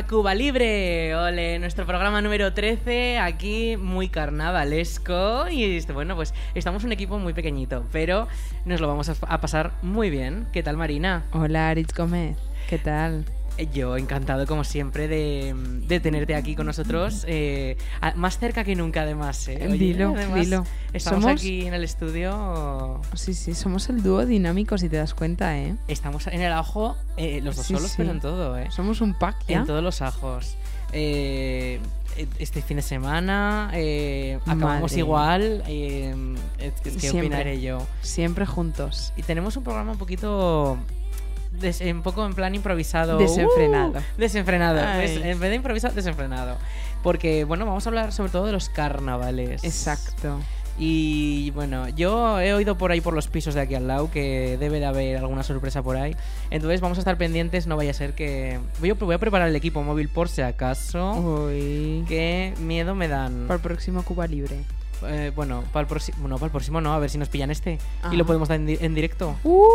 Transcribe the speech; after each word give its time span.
Cuba 0.00 0.34
Libre, 0.34 1.14
ole, 1.14 1.58
nuestro 1.58 1.84
programa 1.84 2.22
número 2.22 2.54
13, 2.54 3.18
aquí 3.18 3.76
muy 3.76 4.08
carnavalesco 4.08 5.48
y 5.50 5.76
este, 5.76 5.92
bueno, 5.92 6.16
pues 6.16 6.32
estamos 6.54 6.84
un 6.84 6.92
equipo 6.92 7.18
muy 7.18 7.34
pequeñito, 7.34 7.84
pero 7.92 8.26
nos 8.64 8.80
lo 8.80 8.88
vamos 8.88 9.10
a, 9.10 9.14
a 9.28 9.40
pasar 9.42 9.72
muy 9.82 10.08
bien. 10.08 10.46
¿Qué 10.50 10.62
tal 10.62 10.78
Marina? 10.78 11.24
Hola, 11.32 11.68
Aritz 11.68 11.94
Gómez. 11.94 12.38
¿Qué 12.70 12.78
tal? 12.78 13.26
Eh, 13.58 13.68
Yo 13.72 13.96
encantado 13.98 14.46
como 14.46 14.64
siempre 14.64 15.08
de, 15.08 15.54
de 15.86 16.00
tenerte 16.00 16.34
aquí 16.34 16.56
con 16.56 16.66
nosotros, 16.66 17.24
eh, 17.28 17.76
a- 18.00 18.14
más 18.14 18.38
cerca 18.38 18.64
que 18.64 18.74
nunca 18.74 19.02
además. 19.02 19.46
eh. 19.48 19.58
Oye, 19.68 19.76
Dilo, 19.78 20.14
además, 20.16 20.40
dilo. 20.40 20.64
Estamos 20.94 21.22
Somos- 21.24 21.40
aquí 21.40 21.66
en 21.66 21.74
el 21.74 21.84
estudio, 21.84 23.00
Sí, 23.14 23.34
sí, 23.34 23.54
somos 23.54 23.88
el 23.90 24.02
dúo 24.02 24.24
dinámico, 24.24 24.78
si 24.78 24.88
te 24.88 24.96
das 24.96 25.12
cuenta, 25.14 25.58
¿eh? 25.58 25.74
estamos 25.86 26.26
en 26.28 26.40
el 26.40 26.52
ajo, 26.52 26.96
eh, 27.18 27.40
los 27.42 27.56
dos 27.56 27.66
Sí, 27.66 27.74
solos, 27.74 27.90
sí. 27.90 27.94
pero 27.98 28.10
en 28.10 28.20
todo, 28.20 28.56
¿eh? 28.58 28.68
Somos 28.70 29.00
un 29.02 29.12
pack, 29.14 29.36
¿ya? 29.48 29.58
En 29.58 29.66
todos 29.66 29.82
los 29.82 30.00
ajos. 30.00 30.56
Eh, 30.94 31.78
este 32.38 32.60
fin 32.60 32.76
de 32.76 32.82
semana 32.82 33.70
eh, 33.74 34.38
acabamos 34.46 34.90
Madre. 34.92 34.98
igual. 34.98 35.62
eh, 35.66 36.14
¿Qué 36.82 36.90
Siempre. 36.90 37.20
opinaré 37.20 37.60
yo? 37.60 37.86
Siempre 38.02 38.44
juntos. 38.44 39.12
Y 39.16 39.22
tenemos 39.22 39.56
un 39.56 39.64
programa 39.64 39.92
un 39.92 39.98
poquito. 39.98 40.78
Des- 41.60 41.80
un 41.80 42.02
poco 42.02 42.24
en 42.26 42.34
plan 42.34 42.54
improvisado. 42.54 43.18
Desenfrenado. 43.18 43.98
Uh, 43.98 44.02
desenfrenado. 44.18 44.98
Des- 44.98 45.16
en 45.16 45.38
vez 45.40 45.50
de 45.50 45.56
improvisado, 45.56 45.94
desenfrenado. 45.94 46.56
Porque, 47.02 47.44
bueno, 47.44 47.66
vamos 47.66 47.86
a 47.86 47.90
hablar 47.90 48.12
sobre 48.12 48.30
todo 48.30 48.46
de 48.46 48.52
los 48.52 48.68
carnavales. 48.68 49.64
Exacto. 49.64 50.38
Y 50.78 51.50
bueno, 51.50 51.88
yo 51.90 52.40
he 52.40 52.54
oído 52.54 52.78
por 52.78 52.92
ahí 52.92 53.02
por 53.02 53.12
los 53.12 53.28
pisos 53.28 53.54
de 53.54 53.60
aquí 53.60 53.74
al 53.74 53.86
lado 53.86 54.10
que 54.10 54.56
debe 54.58 54.80
de 54.80 54.86
haber 54.86 55.18
alguna 55.18 55.42
sorpresa 55.42 55.82
por 55.82 55.96
ahí. 55.96 56.16
Entonces 56.50 56.80
vamos 56.80 56.96
a 56.96 57.02
estar 57.02 57.18
pendientes, 57.18 57.66
no 57.66 57.76
vaya 57.76 57.90
a 57.90 57.94
ser 57.94 58.14
que... 58.14 58.58
Voy 58.80 58.90
a, 58.90 58.94
voy 58.94 59.14
a 59.14 59.18
preparar 59.18 59.48
el 59.48 59.56
equipo 59.56 59.82
móvil 59.82 60.08
por 60.08 60.30
si 60.30 60.40
acaso. 60.40 61.12
Uy. 61.12 62.04
Qué 62.08 62.54
miedo 62.58 62.94
me 62.94 63.06
dan. 63.08 63.44
Para 63.46 63.56
el 63.56 63.60
próximo 63.60 64.02
Cuba 64.02 64.26
Libre. 64.26 64.60
Eh, 65.06 65.32
bueno, 65.34 65.64
para 65.72 65.82
el 65.82 65.86
próximo... 65.86 66.28
No, 66.28 66.36
para 66.36 66.46
el 66.46 66.50
próximo 66.52 66.80
no, 66.80 66.92
a 66.94 66.98
ver 66.98 67.10
si 67.10 67.18
nos 67.18 67.28
pillan 67.28 67.50
este. 67.50 67.78
Ajá. 68.02 68.12
Y 68.14 68.16
lo 68.16 68.24
podemos 68.26 68.48
dar 68.48 68.56
en, 68.56 68.66
di- 68.66 68.78
en 68.80 68.94
directo. 68.94 69.36
¡Uh! 69.44 69.66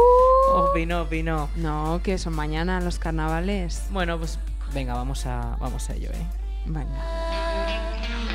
Opino, 0.54 1.02
opino. 1.04 1.50
No, 1.56 2.00
que 2.04 2.18
son 2.18 2.34
mañana 2.36 2.80
los 2.82 3.00
carnavales. 3.00 3.84
Bueno, 3.92 4.18
pues 4.18 4.40
venga, 4.74 4.94
vamos 4.94 5.26
a, 5.26 5.56
vamos 5.60 5.90
a 5.90 5.94
ello, 5.94 6.10
¿eh? 6.12 6.26
Venga. 6.66 6.96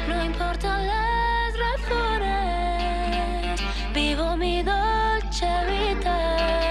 No 0.09 0.25
importan 0.25 0.87
las 0.87 1.53
razones, 1.87 3.61
vivo 3.95 4.37
mi 4.37 4.63
dolce 4.63 5.47
vida, 5.69 6.62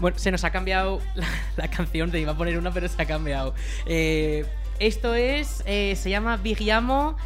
Bueno, 0.00 0.18
se 0.18 0.30
nos 0.30 0.44
ha 0.44 0.50
cambiado 0.50 1.00
la, 1.14 1.26
la 1.56 1.68
canción, 1.68 2.10
te 2.10 2.20
iba 2.20 2.32
a 2.32 2.36
poner 2.36 2.58
una, 2.58 2.72
pero 2.72 2.88
se 2.88 3.00
ha 3.00 3.06
cambiado. 3.06 3.54
Eh, 3.86 4.44
esto 4.78 5.14
es... 5.14 5.62
eh, 5.66 5.96
se 5.96 6.10
llama 6.10 6.36
Vigiamo, 6.36 7.16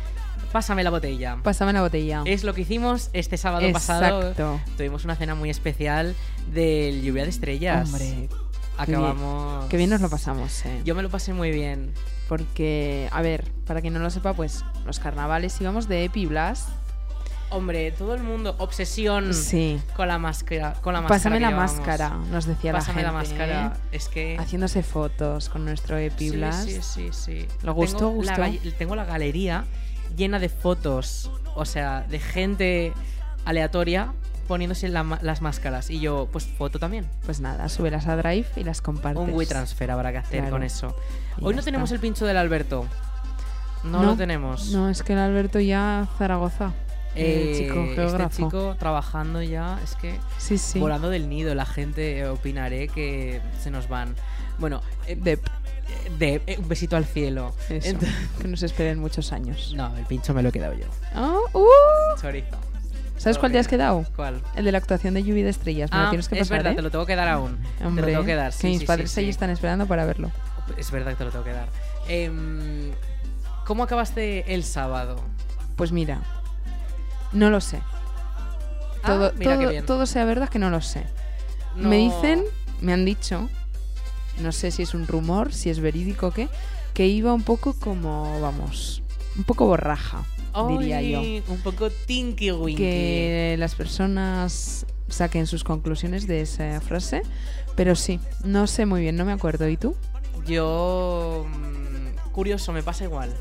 Pásame 0.52 0.84
la 0.84 0.90
botella. 0.90 1.38
Pásame 1.42 1.72
la 1.72 1.80
botella. 1.80 2.22
Es 2.26 2.44
lo 2.44 2.52
que 2.52 2.60
hicimos 2.60 3.08
este 3.14 3.38
sábado 3.38 3.72
pasado. 3.72 4.20
Exacto. 4.20 4.60
Tuvimos 4.76 5.04
una 5.06 5.16
cena 5.16 5.34
muy 5.34 5.48
especial 5.48 6.14
del 6.52 7.02
Lluvia 7.02 7.22
de 7.24 7.30
Estrellas. 7.30 7.88
Hombre, 7.88 8.28
Acabamos... 8.76 9.66
qué 9.70 9.78
bien 9.78 9.88
nos 9.88 10.02
lo 10.02 10.10
pasamos, 10.10 10.64
¿eh? 10.66 10.82
Yo 10.84 10.94
me 10.94 11.02
lo 11.02 11.08
pasé 11.08 11.32
muy 11.32 11.50
bien. 11.50 11.94
Porque, 12.28 13.08
a 13.12 13.22
ver, 13.22 13.50
para 13.66 13.80
quien 13.80 13.94
no 13.94 14.00
lo 14.00 14.10
sepa, 14.10 14.34
pues 14.34 14.62
los 14.84 14.98
carnavales 14.98 15.58
íbamos 15.58 15.88
de 15.88 16.04
Epi 16.04 16.26
Blast. 16.26 16.68
Hombre, 17.52 17.92
todo 17.92 18.14
el 18.14 18.22
mundo, 18.22 18.54
obsesión 18.58 19.34
Sí. 19.34 19.80
con 19.94 20.08
la 20.08 20.18
máscara. 20.18 20.72
Con 20.80 20.94
la 20.94 21.00
máscara 21.02 21.18
Pásame 21.18 21.40
la 21.40 21.50
máscara, 21.50 22.08
nos 22.30 22.46
decía 22.46 22.72
Pásame 22.72 23.02
la 23.02 23.12
la, 23.12 23.20
gente. 23.20 23.34
máscara. 23.38 23.66
¿eh? 23.76 23.88
Es 23.96 24.08
que. 24.08 24.36
Haciéndose 24.38 24.82
fotos 24.82 25.48
con 25.48 25.64
nuestro 25.64 25.98
Epi 25.98 26.30
sí, 26.30 26.40
sí, 26.52 26.78
sí, 26.82 27.08
sí. 27.12 27.48
¿Lo 27.62 27.74
gustó, 27.74 28.08
Tengo 28.10 28.22
la, 28.22 28.48
gustó? 28.48 28.70
tengo 28.78 28.96
la 28.96 29.04
galería 29.04 29.64
llena 30.16 30.38
de 30.38 30.48
fotos. 30.48 31.30
O 31.54 31.64
sea, 31.66 32.06
de 32.08 32.18
gente 32.18 32.92
aleatoria 33.44 34.12
poniéndose 34.48 34.88
la 34.88 35.18
las 35.22 35.42
máscaras. 35.42 35.90
Y 35.90 36.00
yo, 36.00 36.28
pues 36.32 36.46
foto 36.46 36.78
también. 36.78 37.06
Pues 37.26 37.40
nada, 37.40 37.68
súbelas 37.68 38.06
a 38.06 38.16
Drive 38.16 38.46
y 38.56 38.64
las 38.64 38.80
compartes. 38.80 39.22
Un 39.22 39.34
WeTransfer 39.34 39.90
habrá 39.90 40.10
que 40.12 40.18
hacer 40.18 40.38
Claro. 40.40 40.52
con 40.52 40.62
eso. 40.62 40.96
Y 41.38 41.44
Hoy 41.44 41.54
no 41.54 41.62
tenemos 41.62 41.92
el 41.92 42.00
pincho 42.00 42.24
del 42.26 42.36
Alberto. 42.38 42.86
No, 43.84 43.98
No, 44.00 44.04
lo 44.10 44.16
tenemos. 44.16 44.70
No, 44.70 44.88
es 44.88 45.02
que 45.02 45.12
el 45.12 45.18
Alberto 45.18 45.58
ya 45.60 46.06
Zaragoza. 46.16 46.72
Eh, 47.14 47.50
el 47.50 47.56
chico. 47.94 48.02
Este 48.02 48.36
chico 48.36 48.76
trabajando 48.78 49.42
ya, 49.42 49.78
es 49.84 49.94
que 49.96 50.18
Sí, 50.38 50.56
sí. 50.58 50.78
volando 50.78 51.10
del 51.10 51.28
nido, 51.28 51.54
la 51.54 51.66
gente 51.66 52.18
eh, 52.20 52.28
opinaré 52.28 52.88
que 52.88 53.40
se 53.62 53.70
nos 53.70 53.88
van. 53.88 54.14
Bueno, 54.58 54.80
eh, 55.06 55.16
De 55.16 55.38
de 56.18 56.40
eh, 56.46 56.56
un 56.58 56.68
besito 56.68 56.96
al 56.96 57.04
cielo. 57.04 57.54
eso, 57.68 57.98
que 58.40 58.48
nos 58.48 58.62
esperen 58.62 58.98
muchos 58.98 59.32
años. 59.32 59.72
no, 59.76 59.94
el 59.96 60.04
pincho 60.06 60.32
me 60.32 60.42
lo 60.42 60.48
he 60.48 60.52
quedado 60.52 60.72
yo. 60.74 60.86
Oh, 61.16 61.42
uh. 61.58 62.20
Chorizo. 62.20 62.56
¿Sabes 63.18 63.38
cuál 63.38 63.52
te 63.52 63.58
has 63.58 63.68
quedado? 63.68 64.04
¿Cuál? 64.16 64.40
El 64.56 64.64
de 64.64 64.72
la 64.72 64.78
actuación 64.78 65.14
de 65.14 65.22
Lluvia 65.22 65.44
de 65.44 65.50
Estrellas. 65.50 65.90
Me 65.92 65.98
lo 65.98 66.04
Ah, 66.06 66.10
tienes 66.10 66.28
que 66.28 66.34
es 66.36 66.40
pasar, 66.40 66.58
verdad, 66.58 66.72
¿eh? 66.72 66.76
te 66.76 66.82
lo 66.82 66.90
tengo 66.90 67.06
que 67.06 67.14
dar 67.14 67.28
aún. 67.28 67.58
Hombre, 67.84 68.04
te 68.06 68.10
lo 68.12 68.16
tengo 68.18 68.24
que 68.26 68.34
dar, 68.34 68.52
sí, 68.52 68.62
que 68.62 68.68
mis 68.68 68.84
padres 68.84 69.16
ahí 69.18 69.28
están 69.28 69.50
esperando 69.50 69.86
para 69.86 70.04
verlo. 70.06 70.32
Es 70.76 70.90
verdad 70.90 71.10
que 71.12 71.16
te 71.18 71.24
lo 71.26 71.30
tengo 71.30 71.44
que 71.44 71.52
dar. 71.52 71.68
Em, 72.08 72.90
¿Cómo 73.66 73.84
acabaste 73.84 74.52
el 74.54 74.64
sábado? 74.64 75.16
Pues 75.76 75.92
mira, 75.92 76.20
no 77.32 77.50
lo 77.50 77.60
sé. 77.60 77.80
Ah, 79.02 79.06
Todo, 79.06 79.32
mira 79.36 79.52
qué 79.52 79.58
todo, 79.64 79.70
bien. 79.70 79.86
todo 79.86 80.06
sea 80.06 80.24
verdad 80.24 80.48
que 80.48 80.58
no 80.58 80.70
lo 80.70 80.80
sé. 80.80 81.04
No- 81.76 81.88
Me 81.88 81.96
dicen, 81.96 82.44
me 82.80 82.92
han 82.92 83.04
dicho, 83.04 83.48
no 84.40 84.52
sé 84.52 84.70
si 84.70 84.82
es 84.82 84.94
un 84.94 85.06
rumor, 85.06 85.52
si 85.52 85.70
es 85.70 85.80
verídico 85.80 86.28
o 86.28 86.30
qué, 86.32 86.48
que 86.94 87.06
iba 87.06 87.32
un 87.32 87.42
poco 87.42 87.74
como, 87.74 88.40
vamos, 88.40 89.02
un 89.36 89.44
poco 89.44 89.66
borraja, 89.66 90.24
diría 90.68 91.00
yo. 91.02 91.20
Un 91.48 91.60
poco 91.62 91.90
tinky 91.90 92.52
winky. 92.52 92.76
Que 92.82 93.56
las 93.58 93.74
personas 93.74 94.86
saquen 95.08 95.46
sus 95.46 95.64
conclusiones 95.64 96.26
de 96.26 96.42
esa 96.42 96.80
frase, 96.80 97.22
pero 97.74 97.96
sí, 97.96 98.20
no 98.44 98.66
sé 98.66 98.86
muy 98.86 99.00
bien, 99.00 99.16
no 99.16 99.24
me 99.24 99.32
acuerdo. 99.32 99.68
¿Y 99.68 99.76
tú? 99.76 99.96
Yo. 100.46 101.46
mm, 101.48 102.30
Curioso, 102.32 102.72
me 102.72 102.82
pasa 102.82 103.04
igual. 103.04 103.34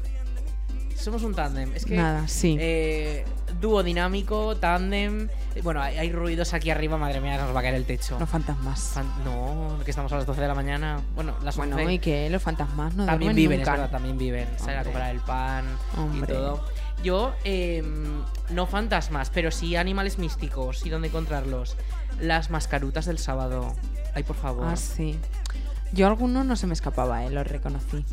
Somos 0.95 1.23
un 1.23 1.33
tándem. 1.33 1.73
Es 1.75 1.85
que. 1.85 1.95
Nada, 1.95 2.27
sí. 2.27 2.57
eh, 2.59 3.25
dúo 3.61 3.83
dinámico, 3.83 4.57
tándem. 4.57 5.29
Eh, 5.55 5.61
Bueno, 5.61 5.81
hay, 5.81 5.97
hay 5.97 6.11
ruidos 6.11 6.53
aquí 6.53 6.69
arriba, 6.71 6.97
madre 6.97 7.21
mía, 7.21 7.37
nos 7.37 7.55
va 7.55 7.59
a 7.59 7.63
caer 7.63 7.75
el 7.75 7.85
techo. 7.85 8.17
Los 8.19 8.29
fantasmas. 8.29 8.79
Fan- 8.93 9.23
no, 9.23 9.77
que 9.85 9.91
estamos 9.91 10.11
a 10.11 10.17
las 10.17 10.25
12 10.25 10.41
de 10.41 10.47
la 10.47 10.55
mañana. 10.55 10.99
Bueno, 11.15 11.35
las 11.43 11.57
11. 11.57 11.73
Bueno, 11.73 11.91
¿y 11.91 11.99
qué? 11.99 12.29
Los 12.29 12.41
fantasmas 12.41 12.93
no 12.95 13.05
también 13.05 13.35
viven, 13.35 13.59
nunca. 13.59 13.71
es 13.73 13.77
verdad, 13.79 13.91
también 13.91 14.17
viven. 14.17 14.47
Salen 14.57 14.79
a 14.79 14.83
comprar 14.83 15.11
el 15.11 15.21
pan 15.21 15.65
y 15.95 15.99
Hombre. 15.99 16.33
todo. 16.33 16.65
Yo, 17.03 17.33
eh, 17.45 17.83
no 18.49 18.65
fantasmas, 18.67 19.29
pero 19.31 19.49
sí 19.51 19.75
animales 19.75 20.17
místicos 20.17 20.85
y 20.85 20.89
dónde 20.89 21.07
encontrarlos. 21.07 21.75
Las 22.19 22.49
mascarutas 22.51 23.05
del 23.05 23.17
sábado. 23.17 23.73
Ay, 24.13 24.23
por 24.23 24.35
favor. 24.35 24.67
Ah, 24.67 24.75
sí. 24.75 25.17
Yo 25.93 26.07
alguno 26.07 26.43
no 26.43 26.55
se 26.55 26.67
me 26.67 26.73
escapaba, 26.73 27.25
eh, 27.25 27.29
lo 27.31 27.43
reconocí. 27.43 28.05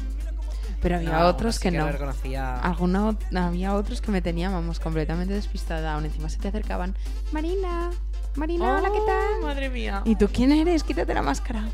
Pero 0.81 0.97
había 0.97 1.11
No, 1.11 1.27
otros 1.27 1.59
que, 1.59 1.71
no. 1.71 1.91
reconocía. 1.91 2.57
Alguno, 2.61 3.19
había 3.35 3.75
otros 3.75 4.01
que 4.01 4.11
me 4.13 4.23
tenían, 4.23 4.53
vamos, 4.53 4.79
completamente 4.79 5.35
despistada. 5.35 5.95
Aún 5.95 6.05
encima 6.05 6.29
se 6.29 6.39
te 6.39 6.49
acercaban. 6.49 6.95
Marina, 7.33 7.91
Marina, 8.37 8.77
hola, 8.79 8.91
¿qué 8.93 8.99
Oh, 9.01 9.07
tal? 9.07 9.43
Madre 9.43 9.71
mía. 9.71 10.03
¿Y 10.05 10.15
tú 10.15 10.29
quién 10.33 10.53
eres? 10.53 10.85
Quítate 10.85 11.13
la 11.15 11.23
máscara. 11.23 11.65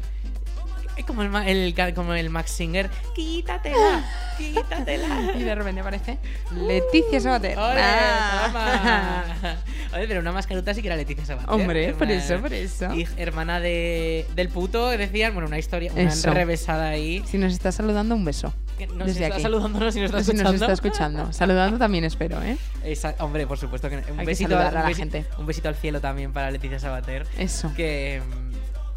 Como 1.09 1.23
el, 1.23 1.35
el 1.75 1.95
como 1.95 2.15
el 2.15 2.31
Max 2.31 2.53
Singer. 2.53 2.89
Quítatela, 3.17 4.05
quítatela. 4.39 5.33
Y 5.37 5.43
de 5.43 5.55
repente 5.55 5.81
aparece 5.81 6.19
Leticia 6.53 7.21
Sabater. 7.21 7.59
¡Ole, 7.59 7.81
Ah. 7.83 9.57
Oye, 9.93 10.07
pero 10.09 10.21
una 10.21 10.31
mascaruta 10.33 10.73
sí 10.73 10.83
que 10.83 10.89
era 10.89 10.97
Leticia 10.97 11.27
Sabater. 11.27 11.51
Hombre, 11.51 11.93
por 11.95 12.09
Hermana- 12.09 12.25
eso, 12.25 12.41
por 12.41 12.53
eso. 12.55 12.95
Y 12.95 13.07
hermana 13.17 13.61
de, 13.61 14.25
del 14.37 14.49
puto, 14.51 14.89
decían, 14.91 15.35
bueno, 15.35 15.49
una 15.49 15.59
historia, 15.59 15.93
una 15.93 16.03
Eso. 16.03 16.33
revesada 16.33 16.89
ahí. 16.91 17.23
Si 17.27 17.39
nos 17.39 17.53
está 17.53 17.73
saludando, 17.73 18.15
un 18.15 18.25
beso. 18.25 18.55
Que 18.79 18.87
no 18.87 19.01
sé 19.01 19.05
Desde 19.05 19.23
está 19.25 19.35
aquí. 19.37 19.43
saludándonos, 19.43 19.95
si 19.95 20.01
nos 20.01 20.07
está 20.11 20.19
si 20.25 20.31
escuchando. 20.33 20.53
nos 20.53 20.61
está 20.61 20.73
escuchando. 20.73 21.33
Saludando 21.33 21.79
también 21.79 22.05
espero, 22.05 22.43
¿eh? 22.43 22.57
Esa- 22.85 23.15
hombre, 23.21 23.47
por 23.47 23.59
supuesto 23.59 23.89
que 23.89 23.97
un 23.97 24.03
que 24.19 24.25
besito, 24.25 24.51
saludar 24.51 24.77
a 24.77 24.81
un 24.81 24.85
la 24.87 24.91
besi- 24.91 24.97
gente. 24.97 25.27
Un 25.39 25.47
besito 25.47 25.69
al 25.69 25.75
cielo 25.77 26.01
también 26.01 26.33
para 26.33 26.51
Leticia 26.51 26.79
Sabater. 26.79 27.27
Eso. 27.39 27.73
Que 27.77 28.21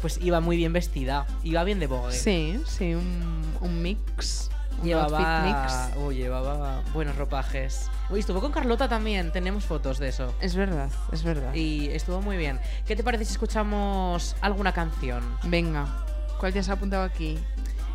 pues 0.00 0.18
iba 0.22 0.40
muy 0.40 0.56
bien 0.56 0.72
vestida. 0.72 1.26
Iba 1.44 1.64
bien 1.64 1.78
de 1.80 1.86
Vogue. 1.86 2.12
Sí, 2.12 2.60
sí, 2.66 2.94
un, 2.94 3.42
un 3.60 3.82
mix. 3.82 4.50
Un 4.80 4.84
Llevaba, 4.84 5.40
mix. 5.42 5.96
uy, 5.98 6.14
llevaba 6.16 6.82
buenos 6.94 7.16
ropajes. 7.16 7.90
Uy, 8.10 8.20
estuvo 8.20 8.40
con 8.40 8.52
Carlota 8.52 8.88
también, 8.88 9.32
tenemos 9.32 9.64
fotos 9.64 9.98
de 9.98 10.08
eso. 10.08 10.32
Es 10.40 10.54
verdad, 10.54 10.88
es 11.10 11.24
verdad. 11.24 11.52
Y 11.52 11.88
estuvo 11.88 12.22
muy 12.22 12.36
bien. 12.36 12.60
¿Qué 12.86 12.94
te 12.94 13.02
parece 13.02 13.24
si 13.24 13.32
escuchamos 13.32 14.36
alguna 14.40 14.72
canción? 14.72 15.24
Venga, 15.42 16.04
¿cuál 16.38 16.52
te 16.52 16.60
has 16.60 16.68
apuntado 16.68 17.02
aquí? 17.02 17.36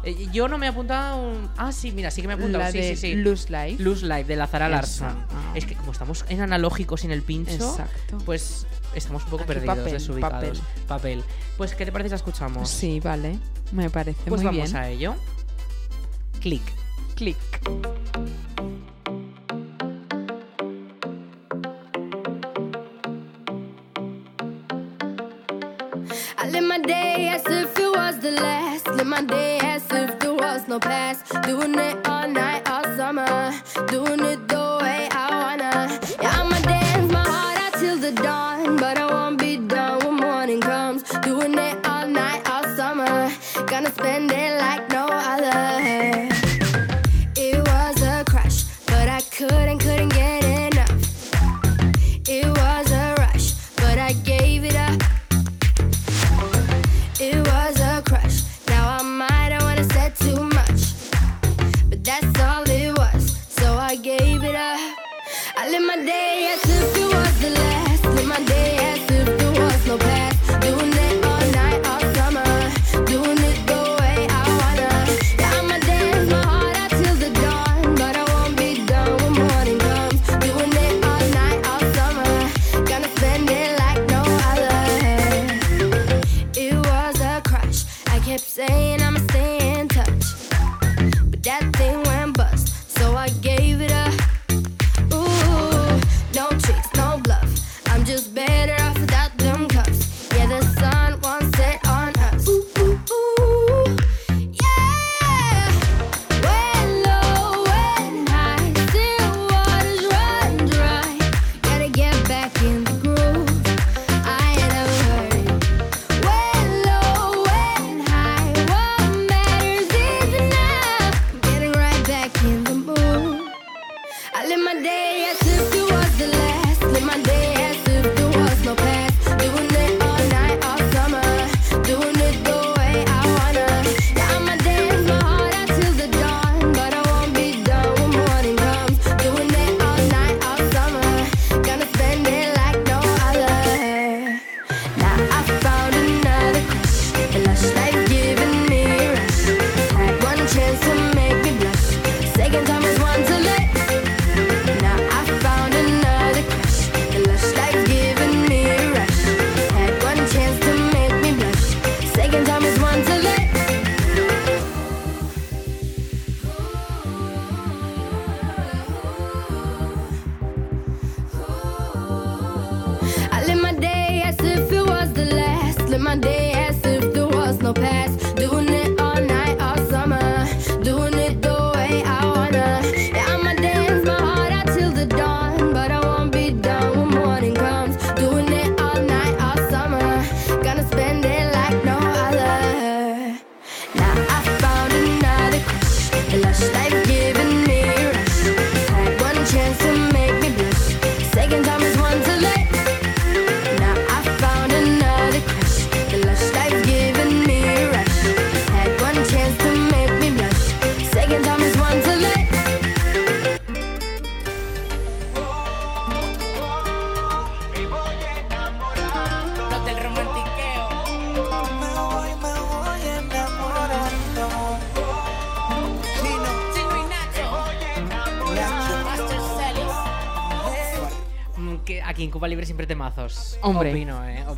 Eh, 0.05 0.27
yo 0.33 0.47
no 0.47 0.57
me 0.57 0.65
he 0.65 0.69
apuntado. 0.69 1.21
un- 1.21 1.49
Ah, 1.57 1.71
sí, 1.71 1.91
mira, 1.91 2.11
sí 2.11 2.21
que 2.21 2.27
me 2.27 2.33
he 2.33 2.37
apuntado. 2.37 2.63
La 2.63 2.71
sí, 2.71 2.77
de 2.79 2.95
sí, 2.95 3.13
sí. 3.13 3.15
Loose 3.15 3.49
Life. 3.49 3.81
Loose 3.81 4.05
Life 4.05 4.25
de 4.25 4.35
la 4.35 4.47
Zara 4.47 4.67
Larson. 4.69 5.07
ah. 5.31 5.53
Es 5.55 5.65
que 5.65 5.75
como 5.75 5.91
estamos 5.91 6.25
en 6.29 6.41
analógico 6.41 6.97
sin 6.97 7.11
el 7.11 7.21
pincho, 7.21 7.51
Exacto. 7.53 8.17
pues 8.25 8.67
estamos 8.95 9.23
un 9.23 9.29
poco 9.29 9.43
Aquí 9.43 9.53
perdidos, 9.53 9.77
papel, 9.77 9.93
desubicados. 9.93 10.61
Papel. 10.87 11.23
Pues, 11.57 11.73
¿qué 11.75 11.85
te 11.85 11.91
parece 11.91 12.09
si 12.09 12.11
la 12.11 12.15
escuchamos? 12.17 12.69
Sí, 12.69 12.99
vale. 12.99 13.37
Me 13.71 13.89
parece 13.89 14.19
Pues 14.29 14.41
muy 14.41 14.53
vamos 14.55 14.71
bien. 14.71 14.83
a 14.83 14.89
ello. 14.89 15.15
Click. 16.41 16.61
Click. 17.15 17.37
I 26.37 26.49
live 26.49 26.63
my 26.63 26.79
day 26.79 27.29
as 27.29 27.43
if 27.47 27.77
it 27.79 27.91
was 27.95 28.19
the 28.19 28.31
last. 28.31 28.72
Live 29.03 29.09
my 29.09 29.21
day 29.21 29.59
as 29.61 29.83
if 29.91 30.17
there 30.19 30.33
was 30.33 30.65
no 30.69 30.79
past. 30.79 31.25
Doing 31.43 31.77
it 31.77 32.07
all 32.07 32.25
night, 32.25 32.61
all 32.69 32.85
summer. 32.95 33.51
Doing 33.87 34.21
it 34.21 34.47
the 34.47 34.79
way 34.81 35.09
I 35.11 35.27
wanna. 35.41 35.99
Yeah, 36.21 36.39
I'ma 36.39 36.57
dance 36.61 37.11
my 37.11 37.19
heart 37.19 37.57
out 37.63 37.73
till 37.81 37.97
the 37.97 38.13
dawn. 38.13 38.77
But 38.77 38.97
I 38.97 39.05
won't 39.11 39.37
be 39.37 39.57
done 39.57 39.99
when 40.05 40.15
morning 40.15 40.61
comes. 40.61 41.03
Doing 41.21 41.57
it 41.57 41.85
all 41.85 42.07
night, 42.07 42.49
all 42.49 42.63
summer. 42.77 43.29
Gonna 43.67 43.91
spend 43.91 44.31
it 44.31 44.57
like 44.57 44.89
no 44.89 45.05
other. 45.07 46.32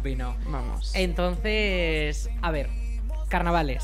Opino. 0.06 0.36
Vamos. 0.50 0.92
Entonces, 0.94 2.30
a 2.44 2.52
ver, 2.52 2.70
carnavales. 3.28 3.84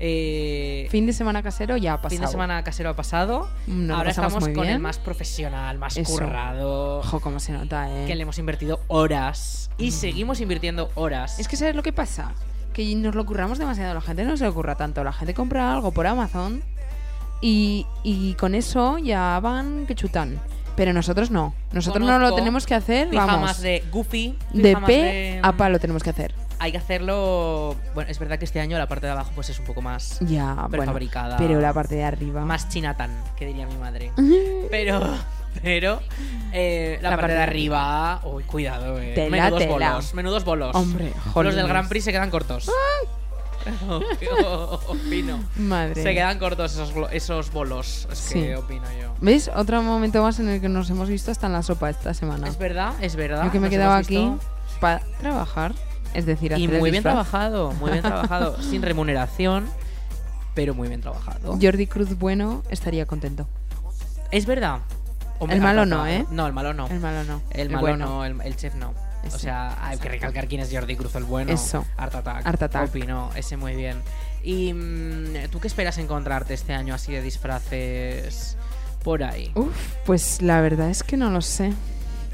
Eh, 0.00 0.88
fin 0.90 1.06
de 1.06 1.12
semana 1.12 1.44
casero 1.44 1.76
ya 1.76 1.92
ha 1.94 1.96
pasado. 1.96 2.10
fin 2.10 2.20
de 2.20 2.26
semana 2.26 2.64
casero 2.64 2.90
ha 2.90 2.96
pasado. 2.96 3.48
Ahora 3.92 4.10
estamos 4.10 4.48
con 4.48 4.66
el 4.66 4.80
más 4.80 4.98
profesional, 4.98 5.78
más 5.78 5.96
Eso. 5.96 6.12
currado. 6.12 6.98
Ojo, 6.98 7.20
cómo 7.20 7.38
se 7.38 7.52
nota, 7.52 7.88
eh. 7.88 8.06
Que 8.08 8.16
le 8.16 8.22
hemos 8.22 8.38
invertido 8.40 8.80
horas. 8.88 9.70
Y 9.78 9.92
seguimos 9.92 10.40
invirtiendo 10.40 10.90
horas. 10.96 11.38
Es 11.38 11.46
que 11.46 11.56
¿sabes 11.56 11.76
lo 11.76 11.84
que 11.84 11.92
pasa? 11.92 12.32
Que 12.72 12.92
nos 12.96 13.14
lo 13.14 13.24
curramos 13.24 13.58
demasiado. 13.58 13.94
La 13.94 14.00
gente 14.00 14.24
no 14.24 14.36
se 14.36 14.44
lo 14.44 14.52
curra 14.52 14.74
tanto. 14.74 15.04
La 15.04 15.12
gente 15.12 15.34
compra 15.34 15.72
algo 15.72 15.92
por 15.92 16.08
Amazon 16.08 16.64
y, 17.40 17.86
y 18.02 18.34
con 18.34 18.56
eso 18.56 18.98
ya 18.98 19.38
van 19.40 19.86
que 19.86 19.94
chutan. 19.94 20.40
Pero 20.78 20.92
nosotros 20.94 21.30
no. 21.30 21.54
Nosotros 21.72 22.02
no 22.06 22.18
lo 22.18 22.34
tenemos 22.34 22.64
que 22.64 22.74
hacer, 22.74 23.10
pijamas 23.10 23.34
vamos. 23.36 23.60
de 23.60 23.84
Goofy. 23.92 24.38
De 24.54 24.74
P 24.76 24.92
de- 24.92 25.40
a 25.42 25.52
pa 25.52 25.68
lo 25.68 25.78
tenemos 25.78 26.02
que 26.02 26.10
hacer. 26.10 26.32
Hay 26.60 26.72
que 26.72 26.78
hacerlo. 26.78 27.76
Bueno, 27.94 28.10
es 28.10 28.18
verdad 28.18 28.38
que 28.38 28.44
este 28.44 28.58
año 28.60 28.78
la 28.78 28.86
parte 28.88 29.06
de 29.06 29.12
abajo 29.12 29.30
pues 29.34 29.48
es 29.50 29.58
un 29.58 29.64
poco 29.66 29.82
más 29.82 30.18
Ya, 30.20 30.54
bueno. 30.54 30.68
prefabricada. 30.70 31.36
Pero 31.36 31.60
la 31.60 31.72
parte 31.74 31.94
de 31.96 32.04
arriba. 32.04 32.44
Más 32.44 32.68
chinatán, 32.68 33.10
que 33.36 33.46
diría 33.46 33.66
mi 33.66 33.76
madre. 33.76 34.10
Pero. 34.70 35.00
Pero. 35.62 36.00
eh, 36.52 36.98
la, 37.02 37.10
La 37.10 37.16
parte, 37.16 37.20
parte 37.22 37.32
de 37.32 37.38
de 37.38 37.42
arriba. 37.44 38.20
Uy, 38.24 38.44
cuidado, 38.44 38.98
eh. 39.00 39.12
Tela, 39.14 39.30
menudos 39.30 39.58
tela. 39.58 39.72
bolos. 39.72 40.14
Menudos 40.14 40.44
bolos. 40.44 40.74
Hombre, 40.76 41.12
Los 41.24 41.34
jolines. 41.34 41.56
del 41.56 41.68
Grand 41.68 41.88
Prix 41.88 42.04
se 42.04 42.12
quedan 42.12 42.30
cortos. 42.30 42.70
Opino. 44.88 45.40
Madre. 45.56 46.02
Se 46.02 46.14
quedan 46.14 46.38
cortos 46.38 46.72
esos, 46.74 46.92
esos 47.12 47.52
bolos. 47.52 48.08
Es 48.10 48.18
Sí. 48.18 48.40
que 48.42 48.56
opino 48.56 48.84
yo. 49.00 49.14
¿Ves? 49.20 49.50
Otro 49.54 49.82
momento 49.82 50.22
más 50.22 50.38
en 50.40 50.48
el 50.48 50.60
que 50.60 50.68
nos 50.68 50.88
hemos 50.90 51.08
visto 51.08 51.30
hasta 51.30 51.46
en 51.46 51.52
la 51.54 51.62
sopa 51.62 51.90
esta 51.90 52.14
semana. 52.14 52.48
Es 52.48 52.58
verdad, 52.58 52.92
es 53.00 53.16
verdad. 53.16 53.44
Yo 53.44 53.52
que 53.52 53.60
me 53.60 53.70
quedaba 53.70 53.96
aquí 53.96 54.32
para 54.80 55.00
trabajar. 55.20 55.74
Es 56.14 56.24
decir, 56.24 56.52
Y 56.52 56.54
hacer 56.54 56.74
el 56.74 56.80
muy 56.80 56.90
bien 56.90 57.02
disfraz. 57.02 57.28
trabajado, 57.28 57.72
muy 57.72 57.90
bien 57.90 58.02
trabajado. 58.02 58.62
Sin 58.62 58.80
remuneración, 58.82 59.66
pero 60.54 60.72
muy 60.74 60.88
bien 60.88 61.02
trabajado. 61.02 61.58
Jordi 61.60 61.86
Cruz 61.86 62.18
Bueno 62.18 62.62
estaría 62.70 63.04
contento. 63.04 63.46
Es 64.30 64.46
verdad. 64.46 64.80
El 65.48 65.60
malo 65.60 65.86
no, 65.86 66.06
¿eh? 66.06 66.24
No, 66.30 66.46
el 66.46 66.52
malo 66.52 66.72
no. 66.74 66.86
El 66.88 66.98
malo 67.00 67.22
no. 67.24 67.42
El 67.50 67.68
malo 67.70 67.80
bueno. 67.80 68.06
no, 68.06 68.24
el, 68.24 68.40
el 68.40 68.56
chef 68.56 68.74
no. 68.74 68.92
O 69.26 69.38
sea, 69.38 69.76
hay 69.86 69.98
que 69.98 70.08
recalcar 70.08 70.48
quién 70.48 70.60
es 70.60 70.72
Jordi 70.72 70.96
Cruz 70.96 71.14
el 71.14 71.24
bueno. 71.24 71.52
Eso. 71.52 71.84
Art 71.96 72.14
Attack. 72.14 72.46
Art 72.46 72.62
Attack. 72.62 72.88
Opino, 72.88 73.30
ese 73.34 73.56
muy 73.56 73.74
bien. 73.74 74.00
¿Y 74.42 74.72
mm, 74.72 75.50
tú 75.50 75.60
qué 75.60 75.66
esperas 75.66 75.98
encontrarte 75.98 76.54
este 76.54 76.72
año 76.72 76.94
así 76.94 77.12
de 77.12 77.22
disfraces 77.22 78.56
por 79.02 79.22
ahí? 79.22 79.50
Uf, 79.54 79.74
pues 80.06 80.40
la 80.42 80.60
verdad 80.60 80.90
es 80.90 81.02
que 81.02 81.16
no 81.16 81.30
lo 81.30 81.40
sé. 81.40 81.72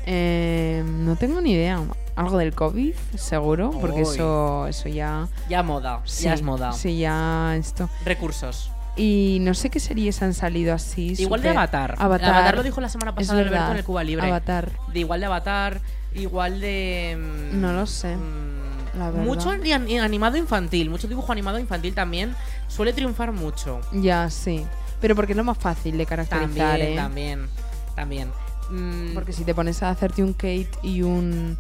Eh, 0.07 0.85
no 0.87 1.17
tengo 1.17 1.41
ni 1.41 1.53
idea. 1.53 1.81
Algo 2.17 2.39
del 2.39 2.55
COVID, 2.55 2.95
seguro, 3.17 3.73
porque 3.73 4.03
eso, 4.03 4.69
eso 4.69 4.89
ya. 4.89 5.27
Ya 5.49 5.65
moda, 5.65 6.01
Sí, 6.05 6.25
ya 6.25 6.35
es 6.35 6.43
moda. 6.43 6.73
Sí, 6.73 6.99
ya 6.99 7.57
esto. 7.57 7.91
Recursos. 8.05 8.71
Y 8.97 9.39
no 9.41 9.55
sé 9.55 9.71
qué 9.71 9.81
series 9.81 10.23
han 10.23 10.35
salido 10.35 10.73
así. 10.73 11.15
Igual 11.19 11.43
de 11.43 11.49
Avatar. 11.49 11.97
Avatar. 11.99 12.31
Avatar 12.33 12.57
lo 12.57 12.63
dijo 12.63 12.81
la 12.81 12.89
semana 12.89 13.15
pasada 13.15 13.41
Alberto 13.41 13.73
en 13.73 13.77
el 13.79 13.85
Cuba 13.85 14.05
Libre. 14.05 14.27
Avatar. 14.29 14.71
De 14.93 15.01
igual 15.01 15.19
de 15.19 15.27
Avatar, 15.27 15.81
igual 16.15 16.61
de. 16.61 17.17
mm, 17.53 17.61
No 17.61 17.73
lo 17.73 17.87
sé, 17.87 18.17
mm, 18.17 18.99
la. 18.99 19.11
Mucho 19.11 19.51
ani- 19.51 19.73
ani- 19.73 19.99
animado 19.99 20.37
infantil, 20.37 20.91
mucho 20.91 21.09
dibujo 21.09 21.33
animado 21.33 21.59
infantil 21.59 21.95
también 21.95 22.35
suele 22.69 22.93
triunfar 22.93 23.33
mucho. 23.33 23.81
Ya, 23.93 24.31
sí. 24.31 24.65
Pero 25.01 25.15
porque 25.17 25.33
es 25.33 25.37
lo 25.37 25.45
más 25.45 25.59
fácil 25.59 25.99
de 25.99 26.07
caracterizar, 26.07 26.49
También, 26.79 26.93
¿eh? 26.93 26.97
también, 26.97 27.47
también. 27.95 28.29
Mm, 28.71 29.13
Porque 29.13 29.33
si 29.35 29.45
te 29.45 29.55
pones 29.55 29.83
a 29.83 29.91
hacerte 29.91 30.23
un 30.23 30.33
Kate 30.33 30.71
y 30.83 31.03
un. 31.03 31.59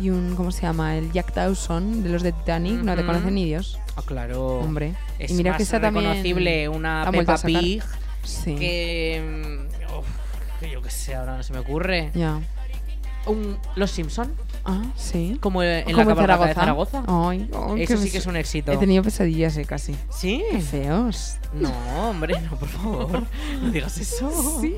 Y 0.00 0.08
un. 0.10 0.34
¿Cómo 0.36 0.52
se 0.52 0.62
llama? 0.62 0.96
El 0.96 1.10
Jack 1.12 1.34
Dawson 1.34 2.02
de 2.02 2.08
los 2.10 2.22
de 2.22 2.32
Titanic, 2.32 2.80
no 2.82 2.94
te 2.96 3.04
conocen 3.04 3.34
ni 3.34 3.44
Dios. 3.44 3.78
ah, 3.96 4.02
claro. 4.06 4.60
Hombre. 4.60 4.94
Es 5.18 5.32
y 5.32 5.34
mira 5.34 5.52
más 5.52 5.58
que 5.58 5.66
también. 5.78 6.04
reconocible 6.06 6.68
una 6.68 7.02
han 7.02 7.12
vuelto 7.12 7.32
a 7.32 7.36
Peppa. 7.38 7.58
Pig 7.60 7.82
Sí. 8.22 8.54
que. 8.54 9.66
uf, 9.98 10.06
que 10.60 10.70
yo 10.70 10.80
qué 10.80 10.90
sé, 10.90 11.14
ahora 11.16 11.36
no 11.36 11.42
se 11.42 11.52
me 11.52 11.58
ocurre. 11.58 12.10
Ya. 12.14 12.40
Un- 13.26 13.58
Los 13.76 13.90
Simpson, 13.90 14.32
Ah, 14.64 14.82
sí. 14.96 15.36
como 15.40 15.62
en 15.62 15.84
la 15.96 16.04
cabalgata 16.06 16.46
de 16.46 16.54
Zaragoza. 16.54 17.02
Ay, 17.06 17.48
ay, 17.54 17.82
Eso 17.82 17.96
sí 17.96 18.10
que 18.10 18.18
es 18.18 18.26
un 18.26 18.36
éxito. 18.36 18.72
He 18.72 18.76
tenido 18.76 19.02
pesadillas, 19.02 19.56
eh, 19.56 19.64
casi. 19.64 19.94
¿Sí? 20.10 20.42
Qué 20.50 20.60
feos. 20.60 21.36
No, 21.52 21.70
hombre, 22.10 22.40
no, 22.40 22.56
por 22.56 22.68
favor. 22.68 23.22
No 23.62 23.70
digas 23.70 23.96
eso. 23.98 24.30
Sí. 24.60 24.74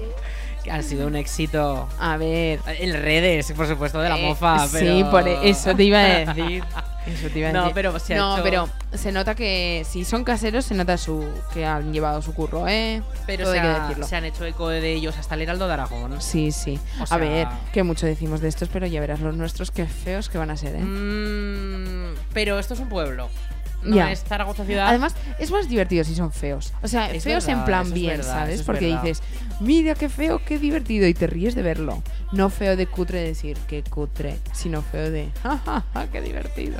Que 0.65 0.71
ha 0.71 0.83
sido 0.83 1.09
un 1.09 1.17
éxito. 1.17 1.89
A 1.99 2.17
ver. 2.17 2.61
En 2.67 2.93
redes, 2.93 3.53
por 3.53 3.67
supuesto, 3.67 4.01
de 4.01 4.09
la 4.09 4.19
eh, 4.19 4.29
mofa. 4.29 4.67
Sí, 4.69 5.05
por 5.11 5.27
e- 5.27 5.49
eso 5.51 5.75
te 5.75 5.85
iba 5.85 5.99
a 5.99 6.03
decir. 6.25 6.63
Eso 7.07 7.29
te 7.29 7.39
iba 7.41 7.49
a 7.49 7.53
No, 7.53 7.61
decir. 7.63 7.75
pero 7.75 7.99
se 7.99 8.15
ha 8.15 8.17
no, 8.19 8.35
hecho- 8.35 8.43
pero 8.45 8.69
se 8.95 9.11
nota 9.13 9.35
que 9.35 9.85
si 9.89 10.05
son 10.05 10.23
caseros, 10.25 10.65
se 10.65 10.75
nota 10.75 10.97
su 10.97 11.25
que 11.53 11.67
han 11.67 11.93
llevado 11.93 12.23
su 12.23 12.33
curro, 12.33 12.69
¿eh? 12.69 13.03
Pero 13.27 13.45
Todo 13.45 13.53
se, 13.55 13.61
hay 13.61 13.67
que 13.69 13.75
ha- 13.75 13.81
decirlo. 13.89 14.07
se 14.07 14.17
han 14.17 14.25
hecho 14.25 14.45
eco 14.45 14.69
de 14.69 14.93
ellos 14.93 15.17
hasta 15.19 15.35
el 15.35 15.43
Heraldo 15.43 15.67
de 15.67 15.73
Aragón. 15.75 16.21
Sí, 16.23 16.53
sí. 16.53 16.79
O 17.01 17.05
A 17.13 17.17
ver, 17.17 17.49
que 17.73 17.83
mucho 17.83 18.07
decimos 18.07 18.41
de 18.41 18.49
estos, 18.49 18.69
pero 18.69 18.87
ya 18.87 19.01
verás 19.01 19.21
los 19.21 19.37
nuestros 19.37 19.71
qué 19.71 19.87
feos 19.87 20.29
que 20.29 20.39
van 20.39 20.51
a 20.51 20.57
ser, 20.57 20.77
¿eh? 20.77 20.81
Mm, 20.81 22.15
pero 22.33 22.59
esto 22.59 22.75
es 22.75 22.81
un 22.81 22.89
pueblo. 22.89 23.29
No 23.83 23.97
Ya. 23.97 24.13
es 24.13 24.23
Zaragoza 24.25 24.65
ciudad. 24.65 24.89
Además, 24.89 25.15
es 25.39 25.51
más 25.51 25.69
divertido 25.69 26.05
si 26.05 26.15
son 26.15 26.33
feos. 26.33 26.73
O 26.83 26.89
sea, 26.89 27.11
Es 27.11 27.25
feos 27.25 27.45
verdad, 27.47 27.61
en 27.61 27.67
plan 27.67 27.93
bien, 27.93 28.19
verdad, 28.19 28.33
¿sabes? 28.33 28.61
es 28.61 28.67
Porque 28.67 28.87
verdad. 28.87 29.03
dices, 29.03 29.23
mira 29.61 29.95
qué 29.95 30.09
feo, 30.09 30.41
qué 30.45 30.59
divertido, 30.59 31.07
y 31.09 31.15
te 31.15 31.27
ríes 31.27 31.55
de 31.55 31.63
verlo. 31.63 32.03
No 32.33 32.49
feo 32.51 32.77
de 32.77 32.87
cutre 32.87 33.21
decir 33.21 33.57
qué 33.69 33.83
cutre, 33.83 34.39
sino 34.53 34.83
feo 34.83 35.11
de, 35.11 35.31
ja, 35.43 35.59
ja, 35.65 35.85
ja, 35.93 36.07
qué 36.11 36.21
divertido. 36.21 36.79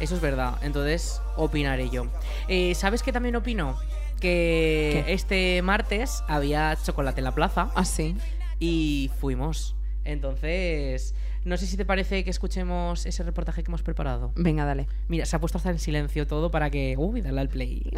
Eso 0.00 0.14
es 0.16 0.20
verdad. 0.20 0.56
Entonces, 0.62 1.20
opinaré 1.36 1.88
yo. 1.90 2.06
Eh, 2.48 2.74
¿Sabes 2.74 3.02
qué 3.02 3.12
también 3.12 3.36
opino? 3.36 3.76
Que 4.20 5.02
¿Qué? 5.06 5.12
este 5.14 5.62
martes 5.62 6.22
había 6.28 6.76
chocolate 6.82 7.20
en 7.20 7.24
la 7.24 7.34
plaza 7.34 7.70
Así. 7.74 8.16
y 8.60 9.10
fuimos. 9.20 9.74
Entonces, 10.04 11.14
no 11.44 11.56
sé 11.56 11.66
si 11.66 11.76
te 11.76 11.84
parece 11.84 12.24
que 12.24 12.30
escuchemos 12.30 13.06
ese 13.06 13.22
reportaje 13.22 13.62
que 13.62 13.70
hemos 13.70 13.82
preparado. 13.82 14.32
Venga, 14.36 14.64
dale. 14.64 14.86
Mira, 15.08 15.26
se 15.26 15.36
ha 15.36 15.40
puesto 15.40 15.58
hasta 15.58 15.70
en 15.70 15.78
silencio 15.78 16.26
todo 16.26 16.50
para 16.50 16.70
que. 16.70 16.94
Uy, 16.98 17.20
dale 17.20 17.40
al 17.40 17.48
play. 17.48 17.90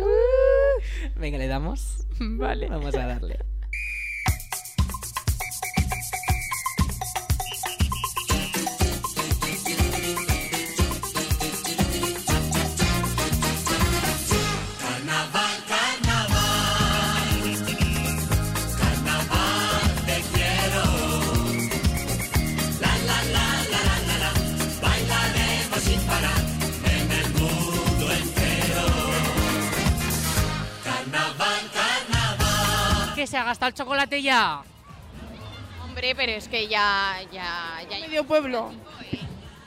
Venga, 1.19 1.39
le 1.39 1.47
damos. 1.47 2.07
Vale. 2.21 2.69
Vamos 2.69 2.95
a 2.95 3.07
darle. 3.07 3.39
Que 33.25 33.28
se 33.28 33.38
ha 33.38 33.45
gastado 33.45 33.69
el 33.71 33.75
chocolate 33.75 34.21
ya. 34.21 34.61
Hombre, 35.83 36.14
pero 36.14 36.33
es 36.33 36.47
que 36.47 36.69
ya, 36.69 37.16
ya, 37.33 37.81
ya. 37.88 37.99
Medio 38.00 38.25
pueblo. 38.25 38.71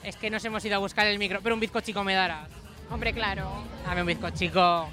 Es 0.03 0.15
que 0.15 0.29
nos 0.29 0.45
hemos 0.45 0.63
ido 0.63 0.75
a 0.75 0.77
buscar 0.77 1.07
el 1.07 1.17
micro. 1.17 1.41
Pero 1.41 1.55
un 1.55 1.59
bizcochico 1.59 2.03
me 2.03 2.13
darás. 2.13 2.47
Hombre, 2.91 3.13
claro. 3.13 3.49
Dame 3.83 4.01
un 4.01 4.07
bizcochico. 4.09 4.89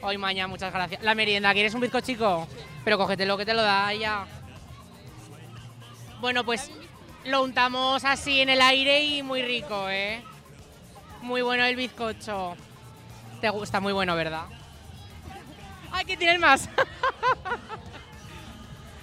Hoy 0.00 0.18
mañana, 0.18 0.48
muchas 0.48 0.72
gracias. 0.72 1.00
La 1.04 1.14
merienda, 1.14 1.52
¿quieres 1.52 1.72
un 1.72 1.82
bizcochico? 1.82 2.48
Pero 2.84 2.98
cógetelo 2.98 3.38
que 3.38 3.46
te 3.46 3.54
lo 3.54 3.62
da 3.62 3.92
ella. 3.92 4.24
Bueno, 6.20 6.42
pues 6.42 6.68
lo 7.26 7.44
untamos 7.44 8.04
así 8.04 8.40
en 8.40 8.48
el 8.48 8.60
aire 8.60 9.04
y 9.04 9.22
muy 9.22 9.42
rico, 9.42 9.88
¿eh? 9.88 10.20
Muy 11.20 11.42
bueno 11.42 11.62
el 11.62 11.76
bizcocho. 11.76 12.56
Te 13.40 13.50
gusta, 13.50 13.78
muy 13.78 13.92
bueno, 13.92 14.16
¿verdad? 14.16 14.46
¡Ay, 15.92 16.04
que 16.04 16.16
tienes 16.16 16.40
más! 16.40 16.68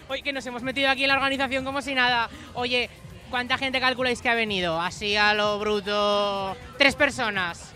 Oye, 0.09 0.23
que 0.23 0.33
nos 0.33 0.45
hemos 0.47 0.63
metido 0.63 0.89
aquí 0.89 1.03
en 1.03 1.09
la 1.09 1.15
organización 1.15 1.63
como 1.63 1.83
si 1.83 1.93
nada. 1.93 2.29
Oye, 2.55 2.89
¿cuánta 3.29 3.59
gente 3.59 3.79
calculáis 3.79 4.21
que 4.21 4.29
ha 4.29 4.33
venido? 4.33 4.81
Así 4.81 5.15
a 5.15 5.35
lo 5.35 5.59
bruto. 5.59 6.57
Tres 6.79 6.95
personas. 6.95 7.73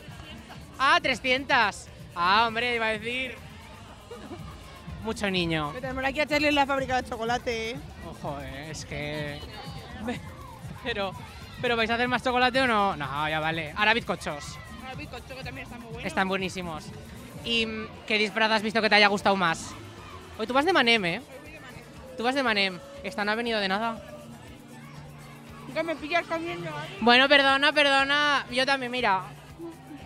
Ah, 0.79 0.99
300. 1.01 1.87
Ah, 2.15 2.45
hombre, 2.47 2.75
iba 2.75 2.87
a 2.87 2.89
decir. 2.89 3.35
Mucho 5.03 5.29
niño. 5.29 5.73
Que 5.73 5.81
tenemos 5.81 6.03
aquí 6.05 6.21
a 6.21 6.25
Charlie 6.25 6.47
en 6.47 6.55
la 6.55 6.65
fábrica 6.65 6.99
de 7.01 7.07
chocolate, 7.07 7.71
¿eh? 7.71 7.75
Ojo, 8.09 8.39
eh, 8.41 8.71
es 8.71 8.85
que. 8.85 9.39
Pero. 10.83 11.13
¿Pero 11.61 11.77
vais 11.77 11.89
a 11.89 11.95
hacer 11.95 12.07
más 12.07 12.23
chocolate 12.23 12.61
o 12.61 12.67
no? 12.67 12.95
No, 12.97 13.29
ya 13.29 13.39
vale. 13.39 13.73
Ahora 13.77 13.93
bizcochos. 13.93 14.57
El 14.91 14.97
bizcocho 14.97 15.35
que 15.35 15.43
también 15.43 15.67
está 15.67 15.77
muy 15.77 15.93
bueno. 15.93 16.07
Están 16.07 16.27
buenísimos. 16.27 16.85
¿Y 17.45 17.67
qué 18.07 18.17
disfraz 18.17 18.51
has 18.51 18.61
visto 18.61 18.81
que 18.81 18.89
te 18.89 18.95
haya 18.95 19.07
gustado 19.07 19.35
más? 19.35 19.73
Hoy 20.37 20.47
tú 20.47 20.53
vas 20.53 20.65
de 20.65 20.73
Manem, 20.73 21.05
¿eh? 21.05 21.21
Tú 22.17 22.23
vas 22.23 22.35
de 22.35 22.43
Manem. 22.43 22.79
Esta 23.03 23.25
no 23.25 23.31
ha 23.31 23.35
venido 23.35 23.59
de 23.59 23.67
nada. 23.67 24.01
Que 25.73 25.83
me 25.83 25.95
pillas 25.95 26.25
comiendo. 26.27 26.69
Bueno, 27.01 27.27
perdona, 27.27 27.73
perdona. 27.73 28.45
Yo 28.51 28.65
también, 28.65 28.91
mira. 28.91 29.23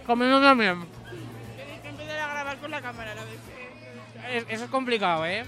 Comiendo 0.06 0.41
también. 0.41 0.86
Tienes 1.56 1.82
que 1.82 1.89
empezar 1.89 2.20
a 2.20 2.27
grabar 2.34 2.58
con 2.58 2.72
la 2.72 2.82
cámara 2.82 3.12
a 3.12 3.15
la 3.15 3.24
vez. 3.25 3.39
Es- 4.32 4.46
Eso 4.50 4.63
es 4.65 4.70
complicado, 4.70 5.25
¿eh? 5.25 5.46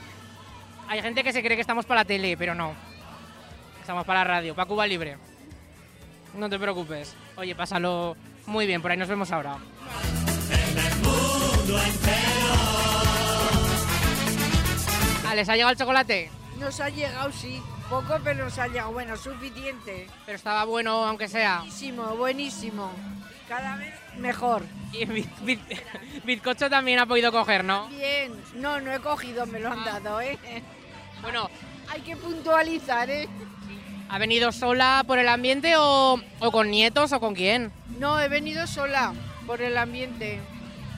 Hay 0.89 1.01
gente 1.01 1.23
que 1.23 1.31
se 1.31 1.41
cree 1.41 1.55
que 1.55 1.61
estamos 1.61 1.85
para 1.85 2.01
la 2.01 2.05
tele, 2.05 2.35
pero 2.37 2.53
no. 2.55 2.73
Estamos 3.79 4.05
para 4.05 4.19
la 4.19 4.25
radio, 4.25 4.55
para 4.55 4.67
Cuba 4.67 4.85
Libre. 4.85 5.17
No 6.35 6.49
te 6.49 6.59
preocupes. 6.59 7.15
Oye, 7.37 7.55
pásalo 7.55 8.15
muy 8.45 8.67
bien, 8.67 8.81
por 8.81 8.91
ahí 8.91 8.97
nos 8.97 9.07
vemos 9.07 9.31
ahora. 9.31 9.57
Ah, 15.27 15.35
¿Les 15.35 15.47
ha 15.49 15.53
llegado 15.53 15.71
el 15.71 15.77
chocolate? 15.77 16.31
Nos 16.59 16.79
ha 16.79 16.89
llegado, 16.89 17.31
sí. 17.31 17.61
Poco, 17.89 18.19
pero 18.23 18.45
nos 18.45 18.57
ha 18.57 18.67
llegado. 18.67 18.91
Bueno, 18.91 19.15
suficiente. 19.17 20.07
Pero 20.25 20.35
estaba 20.35 20.63
bueno, 20.65 21.05
aunque 21.05 21.27
sea. 21.27 21.59
Buenísimo, 21.59 22.15
buenísimo. 22.15 22.91
Cada 23.47 23.75
vez 23.77 23.93
mejor. 24.17 24.63
Y 24.93 25.05
Biz- 25.05 25.27
Biz- 25.43 26.23
Bizcocho 26.23 26.69
también 26.69 26.99
ha 26.99 27.05
podido 27.05 27.31
coger, 27.31 27.63
¿no? 27.63 27.87
Bien. 27.89 28.33
No, 28.55 28.79
no 28.81 28.91
he 28.91 28.99
cogido, 28.99 29.45
me 29.45 29.59
lo 29.59 29.71
han 29.71 29.83
dado, 29.85 30.21
¿eh? 30.21 30.37
Bueno, 31.21 31.49
Hay 31.91 32.01
que 32.01 32.15
puntualizar, 32.15 33.09
¿eh? 33.09 33.27
¿ha 34.09 34.17
venido 34.19 34.51
sola 34.51 35.03
por 35.05 35.19
el 35.19 35.27
ambiente 35.27 35.75
o, 35.77 36.19
o 36.39 36.51
con 36.51 36.69
nietos 36.71 37.11
o 37.13 37.19
con 37.19 37.33
quién? 37.35 37.71
No, 37.99 38.19
he 38.19 38.27
venido 38.27 38.65
sola 38.67 39.13
por 39.47 39.61
el 39.61 39.77
ambiente. 39.77 40.39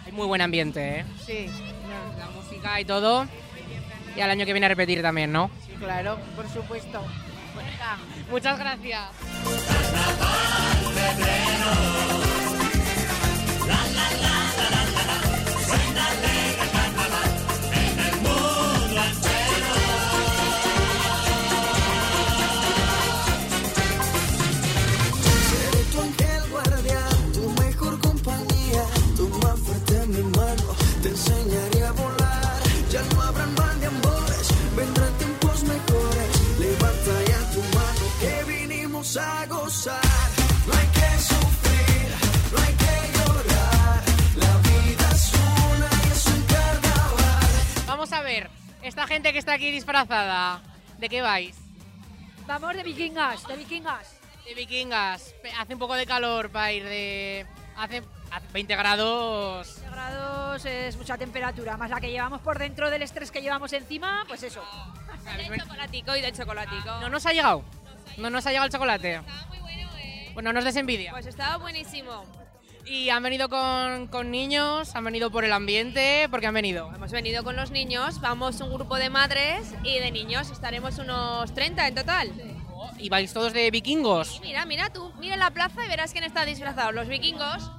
Hay 0.06 0.12
muy 0.12 0.26
buen 0.28 0.42
ambiente, 0.42 1.00
¿eh? 1.00 1.06
Sí, 1.26 1.48
La 2.18 2.30
música 2.30 2.80
y 2.80 2.86
todo. 2.86 3.28
Y 4.16 4.22
al 4.22 4.30
año 4.30 4.46
que 4.46 4.54
viene 4.54 4.66
a 4.66 4.70
repetir 4.70 5.02
también, 5.02 5.32
¿no? 5.32 5.50
sí, 5.66 5.74
claro, 5.80 6.18
por 6.36 6.48
supuesto. 6.50 7.02
Muchas 8.30 8.60
gracias. 8.60 9.10
Disfrazada, 49.82 50.62
¿de 51.00 51.10
qué 51.10 51.22
vais? 51.22 51.58
Vamos 52.46 52.76
de 52.76 52.84
vikingas, 52.84 53.48
de 53.48 53.58
vikingas. 53.58 54.20
De 54.46 54.54
vikingas. 54.54 55.34
Hace 55.60 55.74
un 55.74 55.80
poco 55.80 55.96
de 55.96 56.06
calor 56.06 56.52
para 56.52 56.72
ir 56.72 56.84
de... 56.84 57.48
Hace, 57.76 58.04
hace 58.30 58.48
20 58.54 58.76
grados. 58.76 59.82
20 59.82 59.90
grados 59.92 60.66
es 60.66 60.98
mucha 60.98 61.18
temperatura, 61.18 61.78
más 61.78 61.90
la 61.90 62.00
que 62.00 62.12
llevamos 62.12 62.42
por 62.42 62.60
dentro 62.60 62.92
del 62.92 63.02
estrés 63.02 63.32
que 63.32 63.42
llevamos 63.42 63.74
encima, 63.74 64.24
pues 64.28 64.44
eso. 64.44 64.64
De 65.50 65.58
chocolatico 65.58 66.16
y 66.16 66.22
de 66.22 66.32
chocolatico. 66.32 67.00
No 67.00 67.10
nos 67.10 67.26
ha 67.26 67.34
llegado. 67.34 67.64
No 68.18 68.30
nos 68.30 68.46
ha 68.46 68.50
llegado 68.50 68.68
el 68.68 68.72
chocolate. 68.72 69.22
muy 69.50 69.60
bueno, 69.62 69.90
¿eh? 69.98 70.30
Pues 70.36 70.44
no 70.44 70.54
nos 70.54 70.64
des 70.64 70.76
envidia. 70.76 71.12
Pues 71.12 71.26
estaba 71.26 71.58
buenísimo. 71.58 72.24
Y 72.86 73.10
han 73.10 73.24
venido 73.24 73.50
con, 73.50 74.08
con 74.08 74.32
niños, 74.32 74.96
han 74.96 75.04
venido 75.04 75.32
por 75.32 75.46
el 75.46 75.54
ambiente, 75.54 76.28
porque 76.30 76.48
han 76.48 76.54
venido. 76.54 76.92
Hemos 76.94 77.12
venido 77.12 77.44
con 77.44 77.56
los 77.56 77.72
niños, 77.72 78.20
vamos 78.22 78.60
un 78.62 78.74
grupo 78.74 78.96
de 78.98 79.10
madres 79.10 79.74
y 79.84 80.00
de 80.00 80.12
niños, 80.12 80.50
estaremos 80.50 80.98
unos 80.98 81.54
30 81.54 81.88
en 81.88 81.96
total. 81.96 82.32
Y 82.98 83.10
vais 83.10 83.32
todos 83.34 83.54
de 83.54 83.72
vikingos. 83.72 84.40
Mira, 84.42 84.66
mira 84.66 84.92
tú, 84.92 85.12
mira 85.20 85.36
la 85.36 85.52
plaza 85.52 85.86
y 85.86 85.90
verás 85.90 86.12
quién 86.12 86.24
está 86.24 86.46
disfrazado. 86.46 86.92
Los 86.92 87.08
vikingos. 87.08 87.72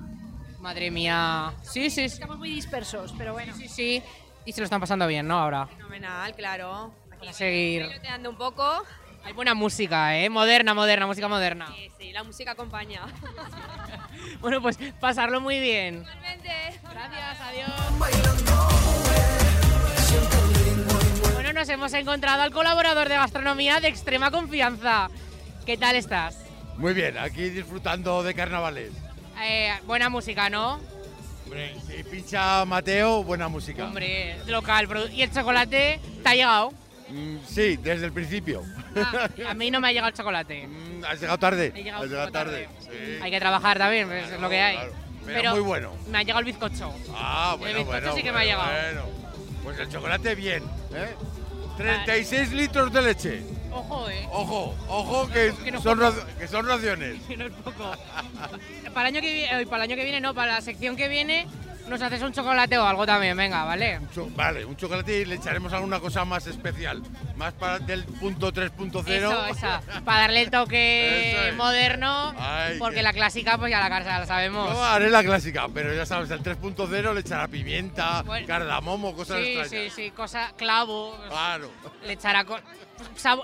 Madre 0.58 0.90
mía. 0.90 1.52
Sí, 1.62 1.90
sí, 1.90 2.08
sí. 2.08 2.14
Estamos 2.14 2.38
muy 2.38 2.50
dispersos, 2.50 3.12
pero 3.18 3.32
bueno. 3.32 3.54
Sí, 3.56 3.68
sí. 3.68 4.02
Y 4.44 4.52
se 4.52 4.60
lo 4.60 4.64
están 4.64 4.80
pasando 4.80 5.06
bien, 5.06 5.26
¿no? 5.26 5.38
Ahora. 5.38 5.66
Fenomenal, 5.66 6.34
claro. 6.34 6.92
Para 7.18 7.32
seguir. 7.32 7.86
Peloteando 7.86 8.30
un 8.30 8.36
poco. 8.36 8.84
Hay 9.24 9.32
buena 9.32 9.54
música, 9.54 10.16
¿eh? 10.18 10.28
Moderna, 10.28 10.74
moderna, 10.74 11.06
música 11.06 11.28
moderna. 11.28 11.68
Sí, 11.76 11.90
sí, 11.98 12.12
la 12.12 12.22
música 12.22 12.52
acompaña. 12.52 13.02
Bueno, 14.40 14.60
pues 14.62 14.78
pasarlo 15.00 15.40
muy 15.40 15.58
bien. 15.60 15.96
Igualmente. 16.02 16.50
Gracias, 16.90 17.40
adiós. 17.40 17.70
Bueno, 21.34 21.52
nos 21.52 21.68
hemos 21.68 21.92
encontrado 21.92 22.42
al 22.42 22.52
colaborador 22.52 23.08
de 23.08 23.16
gastronomía 23.16 23.80
de 23.80 23.88
extrema 23.88 24.30
confianza. 24.30 25.10
¿Qué 25.66 25.76
tal 25.76 25.96
estás? 25.96 26.38
Muy 26.76 26.92
bien, 26.92 27.18
aquí 27.18 27.50
disfrutando 27.50 28.22
de 28.22 28.34
carnavales. 28.34 28.92
Eh, 29.42 29.72
buena 29.86 30.08
música, 30.08 30.50
¿no? 30.50 30.80
Hombre, 31.44 31.74
si 31.86 32.02
pincha 32.04 32.64
Mateo, 32.64 33.22
buena 33.24 33.48
música. 33.48 33.84
Hombre, 33.84 34.38
local. 34.46 34.88
¿Y 35.12 35.22
el 35.22 35.32
chocolate 35.32 36.00
te 36.22 36.28
ha 36.28 36.34
llegado? 36.34 36.72
Mm, 37.08 37.36
sí, 37.46 37.76
desde 37.76 38.06
el 38.06 38.12
principio. 38.12 38.62
Ah, 38.96 39.28
a 39.48 39.54
mí 39.54 39.70
no 39.70 39.80
me 39.80 39.88
ha 39.88 39.92
llegado 39.92 40.08
el 40.08 40.14
chocolate. 40.14 40.66
Mm, 40.82 41.04
¿Has 41.04 41.20
llegado 41.20 41.38
tarde? 41.38 41.72
He 41.74 41.82
llegado 41.82 42.22
Has 42.22 42.32
tarde. 42.32 42.68
Sí. 42.80 43.18
Hay 43.20 43.30
que 43.30 43.40
trabajar 43.40 43.78
también, 43.78 44.06
pues, 44.08 44.30
es 44.30 44.40
lo 44.40 44.48
que 44.48 44.60
hay. 44.60 44.76
Claro, 44.76 44.92
Pero, 45.26 45.50
muy 45.52 45.60
bueno. 45.60 45.92
Me 46.08 46.18
ha 46.18 46.22
llegado 46.22 46.40
el 46.40 46.46
bizcocho. 46.46 46.92
Ah, 47.14 47.52
El 47.54 47.58
bueno, 47.58 47.78
bizcocho 47.78 48.00
bueno. 48.00 48.14
sí 48.16 48.22
que 48.22 48.32
me 48.32 48.38
ha 48.38 48.44
llegado. 48.44 48.70
bueno. 48.70 49.02
Pues 49.64 49.78
el 49.78 49.88
chocolate 49.88 50.34
bien, 50.34 50.64
¿eh? 50.94 51.14
36 51.76 52.52
litros 52.52 52.92
de 52.92 53.02
leche. 53.02 53.42
Ojo, 53.72 54.10
eh. 54.10 54.26
Ojo, 54.30 54.76
ojo 54.88 55.28
que, 55.28 55.52
Que 55.64 55.70
no 55.70 55.78
es 55.78 55.84
son, 55.84 55.98
que 55.98 56.68
raciones. 56.68 57.22
Que 57.28 57.36
no 57.36 57.46
es 57.46 57.52
poco. 57.52 57.92
para, 58.92 59.08
el 59.08 59.14
año 59.16 59.20
que 59.22 59.32
viene, 59.32 59.66
para 59.66 59.84
el 59.84 59.90
año 59.90 59.96
que 59.96 60.04
viene, 60.04 60.20
no, 60.20 60.34
para 60.34 60.54
la 60.54 60.60
sección 60.60 60.96
que 60.96 61.08
viene, 61.08 61.46
nos 61.88 62.00
haces 62.00 62.22
un 62.22 62.32
chocolate 62.32 62.78
o 62.78 62.84
algo 62.84 63.04
también, 63.06 63.36
venga, 63.36 63.64
¿vale? 63.64 64.00
Vale, 64.36 64.64
un 64.64 64.76
chocolate 64.76 65.20
y 65.20 65.24
le 65.24 65.34
echaremos 65.36 65.72
alguna 65.72 66.00
cosa 66.00 66.24
más 66.24 66.46
especial. 66.46 67.02
Más 67.36 67.52
para 67.54 67.78
del 67.78 68.04
punto 68.04 68.52
3.0. 68.52 69.06
Eso, 69.08 69.46
esa. 69.46 69.80
Para 70.04 70.20
darle 70.22 70.42
el 70.42 70.50
toque 70.50 71.48
es. 71.48 71.56
moderno, 71.56 72.34
Ay, 72.38 72.78
porque 72.78 72.96
que- 72.96 73.02
la 73.02 73.12
clásica, 73.12 73.58
pues 73.58 73.70
ya 73.70 73.80
la, 73.80 73.88
casa 73.88 74.20
la 74.20 74.26
sabemos. 74.26 74.72
Yo 74.72 74.82
haré 74.84 75.10
la 75.10 75.22
clásica, 75.22 75.66
pero 75.72 75.92
ya 75.94 76.06
sabes, 76.06 76.30
el 76.30 76.42
3.0 76.42 77.12
le 77.14 77.20
echará 77.20 77.48
pimienta, 77.48 78.22
Bueno. 78.22 78.46
cardamomo, 78.46 79.14
cosas 79.14 79.38
sí, 79.42 79.56
extrañas. 79.58 79.92
sí, 79.94 80.02
sí, 80.04 80.10
cosa, 80.12 80.52
clavo, 80.56 81.18
Claro, 81.28 81.70
le 82.06 82.12
echará 82.12 82.44
co- 82.44 82.60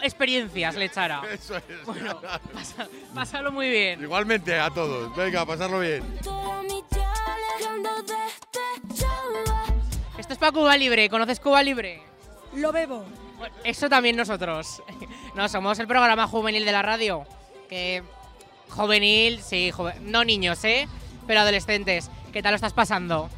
experiencias, 0.02 0.74
le 0.76 0.84
echará. 0.86 1.22
eso 1.32 1.56
es. 1.56 1.64
Bueno, 1.84 2.20
pasa- 2.54 2.88
pásalo 3.14 3.50
muy 3.52 3.68
bien. 3.68 4.00
Igualmente 4.02 4.58
a 4.58 4.70
todos. 4.70 5.14
Venga, 5.16 5.44
pasarlo 5.44 5.80
bien. 5.80 6.02
Esto 10.18 10.32
es 10.32 10.38
para 10.38 10.52
Cuba 10.52 10.76
Libre, 10.76 11.08
¿conoces 11.08 11.40
Cuba 11.40 11.62
Libre? 11.62 12.02
Lo 12.54 12.72
bebo. 12.72 13.04
Bueno, 13.38 13.54
eso 13.64 13.88
también 13.88 14.16
nosotros. 14.16 14.82
No, 15.34 15.48
somos 15.48 15.78
el 15.78 15.86
programa 15.86 16.26
juvenil 16.26 16.64
de 16.64 16.72
la 16.72 16.82
radio. 16.82 17.24
Que 17.68 18.02
juvenil, 18.70 19.40
sí, 19.42 19.70
jove- 19.72 19.98
no 20.00 20.24
niños, 20.24 20.64
¿eh? 20.64 20.88
Pero 21.26 21.40
adolescentes. 21.40 22.10
¿Qué 22.32 22.42
tal 22.42 22.52
lo 22.52 22.56
estás 22.56 22.72
pasando? 22.72 23.30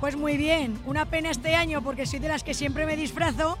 Pues 0.00 0.16
muy 0.16 0.36
bien, 0.36 0.80
una 0.86 1.04
pena 1.06 1.30
este 1.30 1.54
año 1.54 1.82
porque 1.82 2.06
soy 2.06 2.18
de 2.20 2.28
las 2.28 2.42
que 2.42 2.54
siempre 2.54 2.86
me 2.86 2.96
disfrazo, 2.96 3.58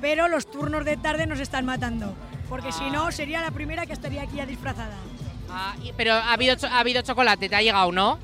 pero 0.00 0.28
los 0.28 0.50
turnos 0.50 0.84
de 0.84 0.96
tarde 0.96 1.26
nos 1.26 1.40
están 1.40 1.64
matando. 1.64 2.14
Porque 2.48 2.72
si 2.72 2.90
no, 2.90 3.10
sería 3.12 3.40
la 3.40 3.50
primera 3.50 3.86
que 3.86 3.92
estaría 3.92 4.22
aquí 4.22 4.36
ya 4.36 4.46
disfrazada. 4.46 4.96
Ah, 5.50 5.74
y- 5.82 5.92
pero 5.92 6.14
ha 6.14 6.32
habido, 6.32 6.56
ha 6.68 6.78
habido 6.80 7.02
chocolate, 7.02 7.48
te 7.48 7.56
ha 7.56 7.62
llegado, 7.62 7.90
¿no? 7.92 8.18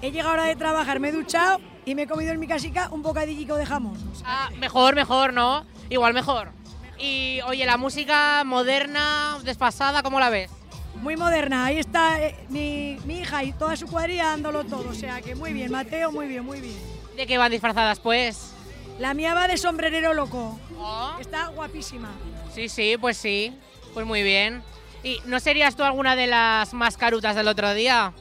He 0.00 0.10
llegado 0.10 0.30
ahora 0.30 0.44
de 0.44 0.56
trabajar, 0.56 1.00
me 1.00 1.08
he 1.08 1.12
duchado 1.12 1.60
y 1.84 1.94
me 1.94 2.02
he 2.02 2.06
comido 2.06 2.32
en 2.32 2.38
mi 2.38 2.46
casica 2.46 2.88
un 2.90 3.02
bocadillico 3.02 3.56
de 3.56 3.66
jamón. 3.66 3.96
Ah, 4.24 4.48
mejor, 4.58 4.94
mejor, 4.94 5.32
¿no? 5.32 5.64
Igual 5.90 6.14
mejor. 6.14 6.50
Y 6.98 7.40
oye, 7.46 7.64
la 7.66 7.76
música 7.76 8.42
moderna, 8.44 9.38
desfasada, 9.44 10.02
¿cómo 10.02 10.20
la 10.20 10.30
ves? 10.30 10.50
Muy 10.96 11.16
moderna, 11.16 11.64
ahí 11.64 11.78
está 11.78 12.20
eh, 12.20 12.34
mi, 12.48 12.98
mi 13.04 13.20
hija 13.20 13.44
y 13.44 13.52
toda 13.52 13.76
su 13.76 13.86
cuadrilla 13.86 14.26
dándolo 14.26 14.64
todo. 14.64 14.88
O 14.90 14.94
sea 14.94 15.20
que 15.20 15.34
muy 15.34 15.52
bien, 15.52 15.70
Mateo, 15.70 16.10
muy 16.10 16.26
bien, 16.26 16.44
muy 16.44 16.60
bien. 16.60 16.76
¿De 17.16 17.26
qué 17.26 17.38
van 17.38 17.50
disfrazadas, 17.50 18.00
pues? 18.00 18.52
La 18.98 19.14
mía 19.14 19.34
va 19.34 19.46
de 19.46 19.56
sombrerero 19.56 20.12
loco. 20.12 20.58
Oh. 20.78 21.16
Está 21.20 21.48
guapísima. 21.48 22.10
Sí, 22.52 22.68
sí, 22.68 22.96
pues 23.00 23.16
sí. 23.16 23.56
Pues 23.94 24.06
muy 24.06 24.22
bien. 24.22 24.62
¿Y 25.04 25.20
no 25.24 25.38
serías 25.38 25.76
tú 25.76 25.84
alguna 25.84 26.16
de 26.16 26.26
las 26.26 26.74
mascarutas 26.74 27.36
del 27.36 27.46
otro 27.46 27.74
día? 27.74 28.12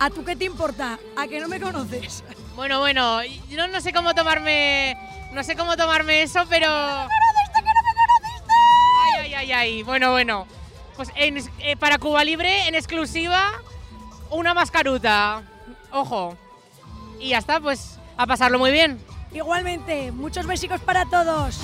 ¿A 0.00 0.08
tú 0.08 0.24
qué 0.24 0.34
te 0.34 0.46
importa? 0.46 0.98
¿A 1.14 1.28
que 1.28 1.40
no 1.40 1.48
me 1.48 1.60
conoces? 1.60 2.24
Bueno, 2.56 2.78
bueno, 2.78 3.22
yo 3.50 3.68
no 3.68 3.80
sé 3.82 3.92
cómo 3.92 4.14
tomarme, 4.14 4.96
no 5.32 5.44
sé 5.44 5.54
cómo 5.56 5.76
tomarme 5.76 6.22
eso, 6.22 6.40
pero... 6.48 6.68
¡Que 6.68 6.72
no 6.72 7.04
me 7.04 7.52
conociste, 7.52 7.60
que 7.60 7.68
no 7.68 7.82
me 7.84 7.92
conociste! 8.00 8.54
Ay, 9.04 9.20
ay, 9.20 9.34
ay, 9.34 9.52
ay, 9.52 9.82
bueno, 9.82 10.10
bueno. 10.12 10.46
Pues 10.96 11.10
eh, 11.16 11.76
para 11.76 11.98
Cuba 11.98 12.24
Libre, 12.24 12.66
en 12.66 12.74
exclusiva, 12.74 13.52
una 14.30 14.54
mascaruta. 14.54 15.42
Ojo. 15.92 16.34
Y 17.18 17.28
ya 17.28 17.38
está, 17.38 17.60
pues 17.60 17.98
a 18.16 18.26
pasarlo 18.26 18.58
muy 18.58 18.70
bien. 18.70 18.98
Igualmente, 19.32 20.12
muchos 20.12 20.46
besicos 20.46 20.80
para 20.80 21.04
todos. 21.04 21.60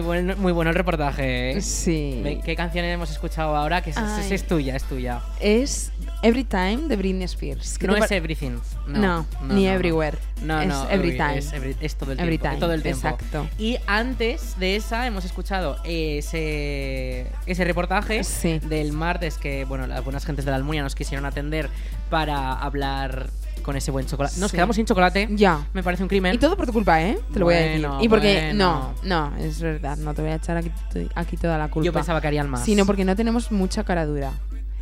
Bueno, 0.00 0.34
muy 0.36 0.52
bueno 0.52 0.70
el 0.70 0.76
reportaje. 0.76 1.52
¿eh? 1.52 1.60
Sí. 1.60 2.40
¿Qué 2.44 2.56
canción 2.56 2.84
hemos 2.84 3.10
escuchado 3.10 3.56
ahora? 3.56 3.82
Que 3.82 3.90
es, 3.90 3.96
es- 4.30 4.46
tuya, 4.46 4.76
es 4.76 4.84
tuya. 4.84 5.20
Es 5.40 5.92
Every 6.22 6.44
Time 6.44 6.88
de 6.88 6.96
Britney 6.96 7.24
Spears. 7.24 7.78
¿Qué 7.78 7.86
No 7.86 7.96
es 7.96 8.10
Everything. 8.10 8.58
No, 8.86 8.98
No, 8.98 9.26
ni 9.42 9.64
no, 9.64 9.70
no. 9.70 9.74
Everywhere. 9.76 10.18
No, 10.42 10.60
es 10.60 10.68
no, 10.68 10.88
Every 10.90 11.12
Time. 11.16 11.38
Es, 11.38 11.52
every- 11.52 11.76
es 11.80 11.96
todo 11.96 12.12
el 12.12 12.20
Every 12.20 12.38
tiempo. 12.38 12.48
time, 12.56 12.60
Todo 12.60 12.72
el 12.72 12.82
tiempo. 12.82 13.06
exacto. 13.08 13.46
Y 13.58 13.78
antes 13.86 14.58
de 14.58 14.76
esa 14.76 15.06
hemos 15.06 15.24
escuchado 15.24 15.76
ese, 15.84 17.26
ese 17.46 17.64
reportaje 17.64 18.24
Sí. 18.24 18.58
del 18.60 18.92
martes 18.92 19.36
que, 19.38 19.64
bueno, 19.64 19.86
las 19.86 20.02
buenas 20.04 20.24
gentes 20.24 20.44
de 20.44 20.50
la 20.50 20.56
Almunia 20.56 20.82
nos 20.82 20.94
quisieron 20.94 21.26
atender 21.26 21.68
para 22.08 22.52
hablar 22.52 23.30
con 23.60 23.76
ese 23.76 23.90
buen 23.90 24.06
chocolate. 24.06 24.38
Nos 24.40 24.50
Sí. 24.50 24.56
quedamos 24.56 24.76
sin 24.76 24.86
chocolate. 24.86 25.28
Ya. 25.32 25.66
Me 25.72 25.82
parece 25.82 26.02
un 26.02 26.08
crimen. 26.08 26.34
Y 26.34 26.38
todo 26.38 26.56
por 26.56 26.66
tu 26.66 26.72
culpa, 26.72 27.02
¿eh? 27.02 27.18
Te 27.32 27.38
lo 27.38 27.44
voy 27.46 27.54
a 27.54 27.58
decir. 27.58 27.86
Y 28.00 28.08
porque, 28.08 28.46
bueno. 28.54 28.94
no, 29.04 29.30
no, 29.30 29.36
es 29.36 29.60
verdad, 29.60 29.96
no 29.96 30.14
te 30.14 30.22
voy 30.22 30.30
a 30.30 30.34
echar 30.36 30.56
aquí, 30.56 30.70
aquí 31.14 31.36
toda 31.36 31.58
la 31.58 31.68
culpa. 31.68 31.84
Yo 31.86 31.92
pensaba 31.92 32.20
que 32.20 32.26
harían 32.28 32.48
más. 32.50 32.64
Sino 32.64 32.86
porque 32.86 33.04
no 33.04 33.14
tenemos 33.16 33.50
mucha 33.52 33.84
cara 33.84 34.06
dura. 34.06 34.32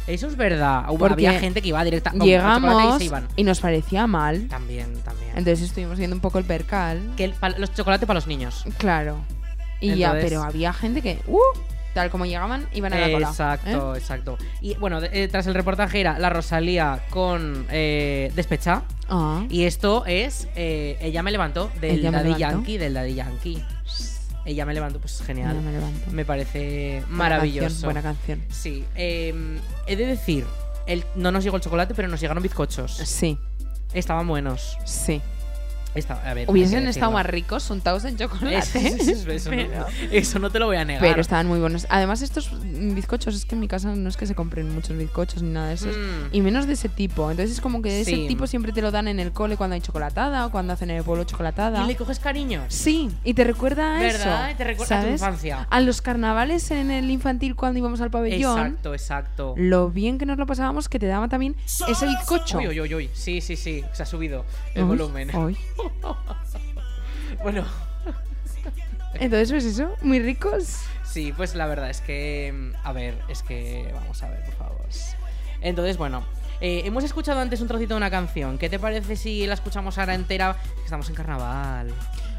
Eso 0.07 0.27
es 0.27 0.37
verdad. 0.37 0.85
Hubo- 0.89 1.05
había 1.07 1.39
gente 1.39 1.61
que 1.61 1.69
iba 1.69 1.85
directa 1.85 2.13
y 2.15 2.19
Llegamos 2.21 2.97
se 2.99 3.05
iban. 3.05 3.29
y 3.37 3.45
nos 3.45 3.61
parecía 3.61 4.07
mal. 4.07 4.49
También, 4.49 4.95
también. 5.05 5.31
Entonces 5.37 5.61
estuvimos 5.69 5.99
viendo 5.99 6.17
un 6.17 6.21
poco 6.23 6.39
el 6.39 6.45
percal. 6.47 7.13
que 7.17 7.25
el- 7.25 7.35
los 7.59 7.75
chocolates 7.75 8.07
para 8.07 8.17
los 8.17 8.27
niños. 8.27 8.65
Claro. 8.79 9.17
Y 9.81 9.97
ya, 9.97 10.13
pero 10.13 10.43
había 10.43 10.73
gente 10.73 11.03
que, 11.03 11.21
uh, 11.27 11.39
tal 11.95 12.11
como 12.11 12.27
llegaban, 12.27 12.67
iban 12.73 12.93
a 12.93 12.99
la 12.99 13.11
cola. 13.11 13.29
Exacto, 13.29 13.95
¿eh? 13.95 13.99
exacto. 13.99 14.39
Y 14.61 14.75
bueno, 14.77 15.01
de- 15.01 15.11
eh, 15.25 15.29
tras 15.29 15.47
el 15.47 15.55
reportaje 15.55 16.01
era 16.01 16.19
la 16.19 16.31
Rosalía 16.31 17.03
con 17.11 17.67
eh, 17.71 18.31
Despecha. 18.37 18.83
Ah. 19.09 19.45
Y 19.49 19.65
esto 19.65 20.05
es 20.07 20.49
eh, 20.55 20.99
Ella 21.01 21.23
me 21.23 21.31
levantó 21.31 21.71
del 21.81 21.99
Ella 22.01 22.11
Daddy. 22.11 22.35
Yankee, 22.37 22.79
del 22.79 22.95
Daddy 22.95 23.15
Yankee. 23.15 23.63
Ella 24.45 24.65
me 24.65 24.73
levantó, 24.75 24.99
pues 24.99 25.21
genial. 25.23 25.57
Ella 25.57 25.81
me. 26.07 26.13
Me 26.13 26.25
parece 26.25 27.01
Buena 27.07 27.17
maravilloso. 27.17 27.67
canción, 27.69 27.85
buena 27.87 28.03
canción. 28.03 28.43
Sí. 28.51 28.85
eh, 28.95 29.59
he 29.87 29.97
de 29.97 30.07
decir, 30.07 30.47
el, 30.87 31.05
no 31.17 31.31
nos 31.33 31.45
llegó 31.45 31.57
el 31.57 31.63
chocolate, 31.63 31.95
pero 31.95 32.09
nos 32.09 32.21
llegaron 32.21 32.43
bizcochos. 32.43 32.93
Sí, 32.97 33.39
Estaban 33.93 34.27
buenos. 34.29 34.79
sí. 34.85 35.21
Esta- 35.95 36.15
a 36.29 36.35
ver, 36.35 36.49
Hubiesen 36.51 36.87
estado 36.87 37.11
más 37.13 37.27
ricos 37.27 37.69
untados 37.71 38.05
en 38.05 38.17
chocolate. 38.17 38.57
Eso, 38.59 38.79
eso- 38.79 39.31
eso 39.31 39.51
no, 39.51 39.87
eso 40.13 40.39
no 40.39 40.51
te 40.51 40.59
lo 40.59 40.67
voy 40.67 40.77
a 40.77 40.85
negar. 40.85 41.01
pero 41.03 41.21
estaban 41.21 41.47
muy 41.47 41.59
buenos. 41.59 41.87
Además, 41.91 42.23
estos 42.23 42.51
bizcochos, 42.63 43.35
es 43.35 43.45
que 43.45 43.55
en 43.55 43.61
mi 43.61 43.69
casa 43.69 43.95
no 43.95 44.09
es 44.09 44.17
que 44.17 44.27
se 44.27 44.35
compren 44.35 44.73
muchos 44.75 44.97
bizcochos 44.97 45.43
ni 45.43 45.51
nada 45.51 45.69
de 45.69 45.75
esos. 45.75 45.97
Mm. 45.97 46.29
Y 46.35 46.41
menos 46.41 46.67
de 46.67 46.75
ese 46.75 46.89
tipo. 46.89 47.31
Entonces 47.31 47.55
es 47.57 47.61
como 47.61 47.83
que 47.83 47.91
de 47.93 48.05
Sí. 48.05 48.13
ese 48.15 48.29
tipo 48.29 48.47
siempre 48.47 48.73
te 48.73 48.83
lo 48.83 48.91
dan 48.91 49.09
en 49.09 49.19
el 49.19 49.33
cole 49.33 49.57
cuando 49.57 49.75
hay 49.75 49.81
chocolatada 49.81 50.47
o 50.47 50.51
cuando 50.51 50.73
hacen 50.75 50.91
en 50.91 50.99
el 50.99 51.05
pueblo 51.05 51.25
chocolatada. 51.25 51.83
¿Y 51.85 51.87
le 51.87 51.97
coges 51.97 52.19
cariño? 52.21 52.63
Sí, 52.69 53.11
y 53.25 53.35
te 53.35 53.45
recuerda 53.45 53.97
a 53.97 54.01
¿Verdad? 54.01 54.49
eso. 54.51 54.59
Te 54.59 54.65
recuerda 54.65 55.01
a 55.01 55.05
tu 55.05 55.09
infancia. 55.11 55.67
A 55.71 55.81
los 55.81 56.03
carnavales 56.03 56.71
en 56.71 56.91
el 56.91 57.11
infantil 57.11 57.57
cuando 57.57 57.79
íbamos 57.79 58.01
al 58.01 58.11
pabellón. 58.11 58.59
Exacto, 58.59 58.93
exacto. 58.95 59.55
Lo 59.57 59.91
bien 59.91 60.19
que 60.19 60.27
nos 60.27 60.39
lo 60.39 60.47
pasábamos 60.47 60.89
que 60.89 60.99
te 60.99 61.07
daba 61.07 61.29
también 61.29 61.57
ese 61.67 62.07
bizcocho. 62.07 62.59
Uy, 62.59 62.69
uy, 62.69 62.81
uy, 62.81 62.95
uy. 62.95 63.11
Sí, 63.15 63.41
sí, 63.41 63.57
sí. 63.57 63.85
Se 63.93 64.03
ha 64.03 64.07
subido 64.07 64.45
el 64.75 64.83
Uy, 64.85 64.89
volumen. 64.89 65.35
uy. 65.37 65.57
Bueno, 67.43 67.65
Entonces, 69.15 69.51
pues 69.51 69.65
eso, 69.65 69.95
muy 70.03 70.21
ricos. 70.21 70.81
sí, 71.05 71.33
pues 71.37 71.55
la 71.55 71.67
verdad 71.67 71.91
es 71.91 72.01
que. 72.01 72.73
A 72.85 72.93
ver, 72.93 73.17
es 73.29 73.43
que. 73.43 73.91
Vamos 73.95 74.23
a 74.23 74.31
ver, 74.31 74.45
por 74.45 74.55
favor. 74.55 74.79
Entonces, 75.61 75.97
bueno. 75.97 76.23
eh, 76.61 76.83
hemos 76.85 77.05
escuchado 77.05 77.41
antes 77.41 77.61
un 77.61 77.69
trocito 77.69 77.95
de 77.95 77.99
una 77.99 78.11
canción. 78.11 78.59
¿Qué 78.59 78.69
te 78.69 78.79
parece 78.79 79.17
si 79.17 79.47
la 79.47 79.55
escuchamos 79.55 79.99
ahora 79.99 80.15
entera? 80.15 80.57
Estamos 80.85 81.09
en 81.09 81.15
carnaval. 81.15 81.93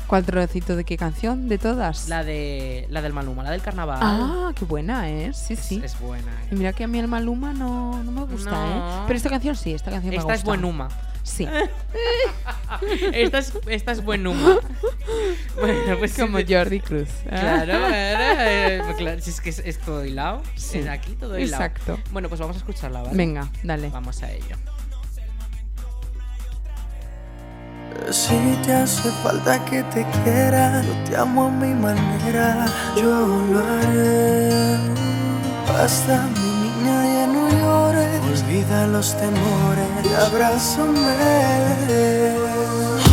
¿Cuál 0.07 0.25
trocito 0.25 0.75
de 0.75 0.83
qué 0.85 0.97
canción? 0.97 1.47
¿De 1.49 1.57
todas? 1.59 2.09
La 2.09 2.23
de. 2.23 2.87
La 2.89 3.01
del 3.01 3.13
Maluma, 3.13 3.43
la 3.43 3.51
del 3.51 3.61
carnaval. 3.61 3.99
Ah, 4.01 4.51
qué 4.55 4.65
buena, 4.65 5.09
¿eh? 5.09 5.31
Sí, 5.33 5.53
Es- 5.53 5.59
sí. 5.59 5.81
Es, 5.83 5.99
buena. 5.99 6.31
eh. 6.43 6.47
Y 6.51 6.55
mira 6.55 6.73
que 6.73 6.83
a 6.83 6.87
mí 6.87 6.97
el 6.99 7.07
Maluma 7.07 7.53
no, 7.53 8.01
no 8.03 8.11
me 8.11 8.21
gusta, 8.23 8.51
No. 8.51 9.01
¿eh? 9.01 9.03
Pero 9.07 9.17
esta 9.17 9.29
canción 9.29 9.55
sí, 9.55 9.73
esta 9.73 9.91
canción 9.91 10.09
me 10.09 10.15
Esta 10.17 10.23
gusta. 10.25 10.35
es 10.35 10.43
buenuma. 10.43 10.89
Sí. 11.23 11.47
esta, 13.13 13.37
es, 13.39 13.53
esta 13.67 13.91
es 13.91 14.03
buenuma. 14.03 14.59
bueno, 15.59 15.97
pues 15.97 16.13
Como 16.17 16.39
Jordi 16.47 16.79
Cruz. 16.79 17.09
Claro, 17.27 17.65
claro, 17.65 17.93
eh, 17.95 18.81
pues 18.83 18.97
claro, 18.97 19.21
si 19.21 19.29
es 19.29 19.41
que 19.41 19.49
es, 19.49 19.59
es 19.59 19.77
todo 19.79 20.05
hilado. 20.05 20.41
Sí, 20.55 20.79
Es 20.79 20.87
aquí 20.87 21.13
todo 21.13 21.37
hilado. 21.37 21.63
exacto. 21.63 21.99
Bueno, 22.11 22.29
pues 22.29 22.39
vamos 22.41 22.55
a 22.55 22.59
escucharla, 22.59 23.01
¿vale? 23.01 23.15
Venga, 23.15 23.49
dale. 23.63 23.89
Vamos 23.89 24.21
a 24.23 24.31
ello. 24.31 24.55
Si 28.11 28.35
te 28.65 28.73
hace 28.73 29.09
falta 29.23 29.63
que 29.65 29.83
te 29.83 30.05
quiera, 30.23 30.81
yo 30.81 30.93
te 31.09 31.17
amo 31.17 31.45
a 31.47 31.51
mi 31.51 31.73
manera, 31.73 32.65
yo 32.95 33.27
lo 33.51 33.59
haré. 33.59 34.77
Basta, 35.67 36.27
mi 36.33 36.39
niña, 36.39 37.03
ya 37.05 37.27
no 37.27 37.38
olvida 38.29 38.87
los 38.87 39.15
temores 39.17 39.87
y 40.03 40.13
abrázame. 40.13 41.15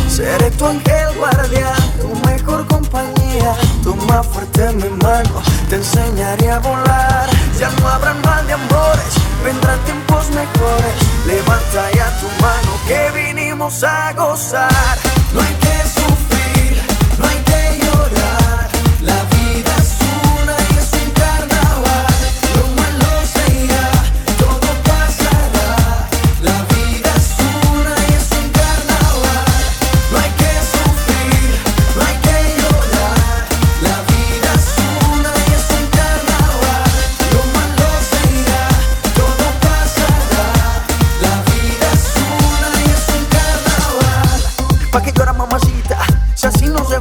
Seré 0.09 0.49
tu 0.51 0.65
ángel 0.65 1.15
guardián, 1.17 1.75
tu 2.01 2.09
mejor 2.27 2.65
compañía, 2.67 3.55
toma 3.83 4.23
fuerte 4.23 4.71
mi 4.73 4.89
mano, 5.03 5.41
te 5.69 5.75
enseñaré 5.75 6.51
a 6.51 6.59
volar. 6.59 7.29
Ya 7.59 7.69
no 7.69 7.87
habrán 7.87 8.21
mal 8.21 8.45
de 8.47 8.53
amores, 8.53 9.13
vendrán 9.43 9.79
tiempos 9.85 10.29
mejores. 10.29 10.95
Levanta 11.25 11.91
ya 11.93 12.19
tu 12.19 12.27
mano 12.41 12.71
que 12.87 13.11
vinimos 13.11 13.83
a 13.83 14.13
gozar. 14.13 14.97
No 15.33 15.41
hay 15.41 15.56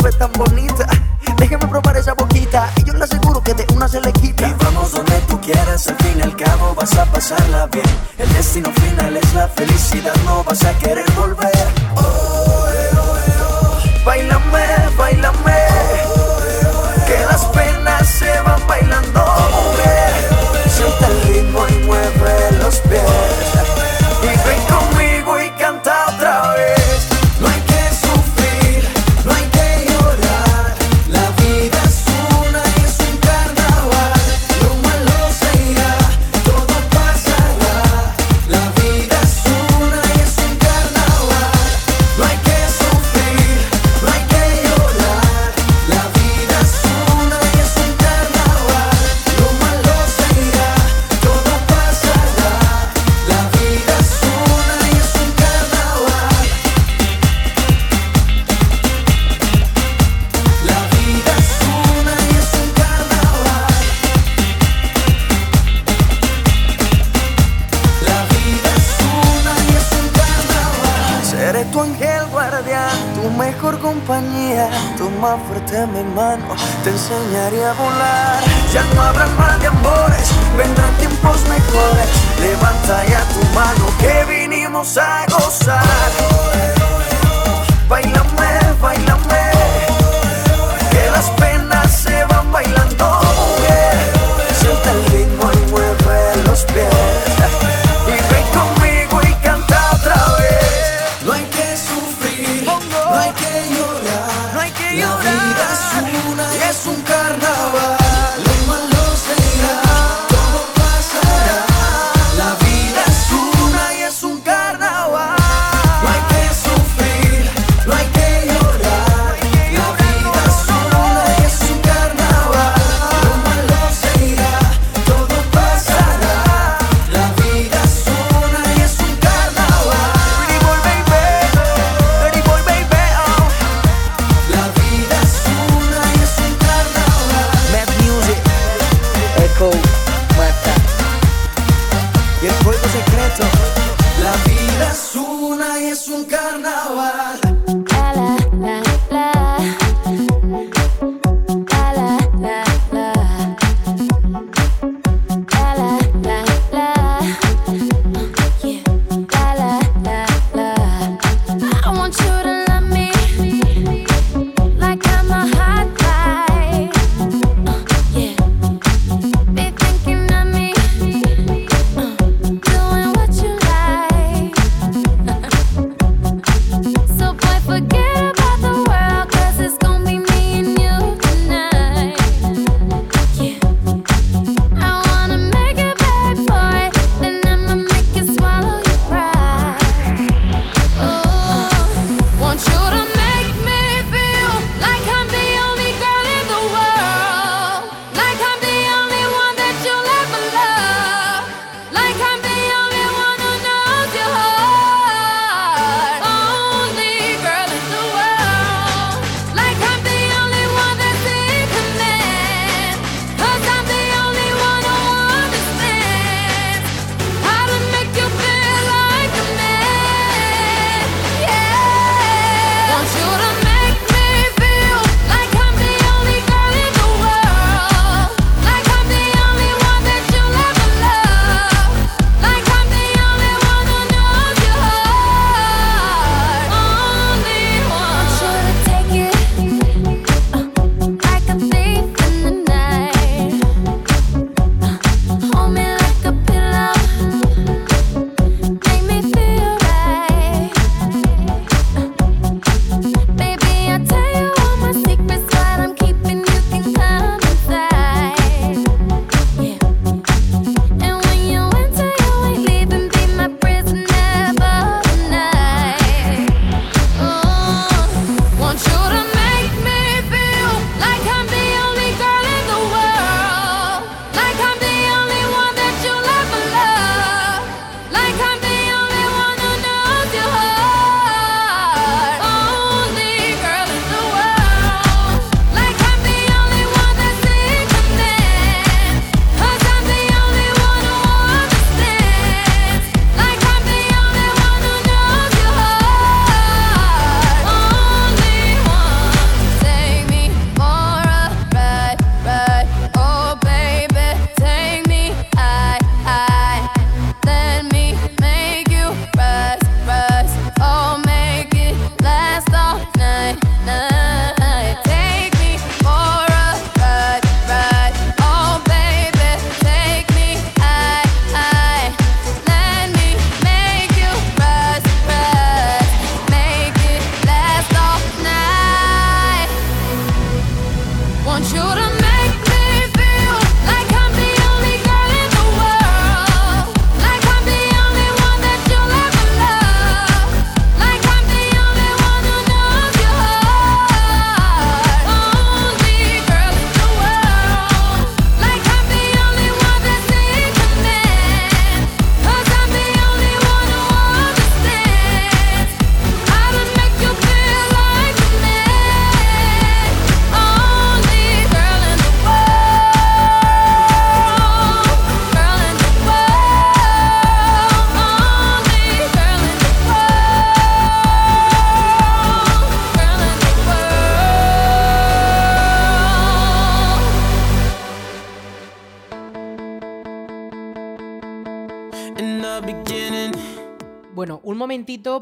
ve 0.07 0.13
tan 0.13 0.33
bonita. 0.33 0.87
Déjeme 1.37 1.67
probar 1.67 1.97
esa 1.97 2.15
boquita 2.15 2.71
y 2.77 2.85
yo 2.85 2.95
le 2.95 3.05
aseguro 3.05 3.43
que 3.43 3.55
de 3.55 3.67
una 3.75 3.89
se 3.89 4.01
le 4.01 4.13
quita. 4.13 4.49
Y 4.49 4.55
vamos 4.65 4.93
donde 4.93 5.19
tú 5.29 5.41
quieras, 5.41 5.87
al 5.89 5.97
fin 5.97 6.19
y 6.19 6.23
al 6.23 6.37
cabo 6.37 6.75
vas 6.75 6.97
a 6.97 7.05
pasarla 7.07 7.67
bien. 7.67 7.91
El 8.19 8.33
destino 8.33 8.71
final 8.73 9.17
es 9.17 9.35
la 9.35 9.49
felicidad, 9.49 10.15
no 10.25 10.45
vas 10.45 10.65
a 10.65 10.73
querer 10.79 11.11
volver. 11.13 11.67
Oh, 11.97 12.26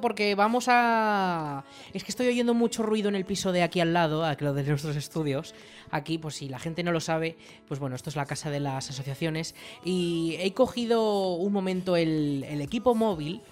porque 0.00 0.34
vamos 0.34 0.66
a... 0.68 1.64
Es 1.92 2.04
que 2.04 2.10
estoy 2.10 2.26
oyendo 2.28 2.54
mucho 2.54 2.82
ruido 2.82 3.08
en 3.08 3.14
el 3.14 3.24
piso 3.24 3.52
de 3.52 3.62
aquí 3.62 3.80
al 3.80 3.92
lado, 3.92 4.24
a 4.24 4.36
lo 4.38 4.54
de 4.54 4.62
nuestros 4.64 4.96
estudios. 4.96 5.54
Aquí, 5.90 6.18
pues 6.18 6.36
si 6.36 6.48
la 6.48 6.58
gente 6.58 6.82
no 6.82 6.92
lo 6.92 7.00
sabe, 7.00 7.36
pues 7.68 7.80
bueno, 7.80 7.96
esto 7.96 8.10
es 8.10 8.16
la 8.16 8.26
casa 8.26 8.50
de 8.50 8.60
las 8.60 8.90
asociaciones. 8.90 9.54
Y 9.84 10.36
he 10.40 10.52
cogido 10.52 11.34
un 11.34 11.52
momento 11.52 11.96
el, 11.96 12.44
equipo 12.60 12.94
móvil 12.94 13.42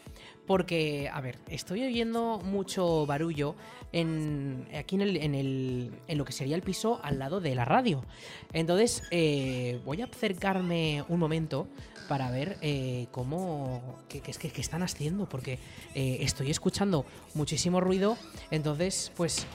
porque, 0.47 1.09
a 1.12 1.20
ver, 1.20 1.38
estoy 1.49 1.82
oyendo 1.84 2.40
mucho 2.45 3.07
barullo 3.07 3.55
en, 3.93 4.66
aquí 4.76 4.97
en, 4.97 5.01
el, 5.03 5.16
en, 5.18 5.34
el, 5.34 5.93
en, 6.09 6.18
lo 6.18 6.24
que 6.24 6.32
sería 6.32 6.57
el 6.57 6.62
piso 6.62 7.01
al 7.03 7.18
lado 7.18 7.40
de 7.40 7.55
la 7.55 7.64
radio. 7.64 8.05
Entonces, 8.53 9.03
eh, 9.11 9.80
voy 9.84 10.03
a 10.03 10.07
acercarme 10.07 11.05
un 11.09 11.18
momento 11.18 11.68
para 12.12 12.30
ver 12.30 12.58
eh, 12.60 13.06
cómo, 13.10 14.04
qué, 14.06 14.20
qué 14.20 14.30
es 14.32 14.36
que, 14.36 14.50
qué 14.50 14.60
están 14.60 14.82
haciendo, 14.82 15.26
porque 15.26 15.58
eh, 15.94 16.18
estoy 16.20 16.50
escuchando 16.50 17.06
muchísimo 17.32 17.80
ruido. 17.80 18.18
Entonces, 18.50 19.10
pues... 19.16 19.46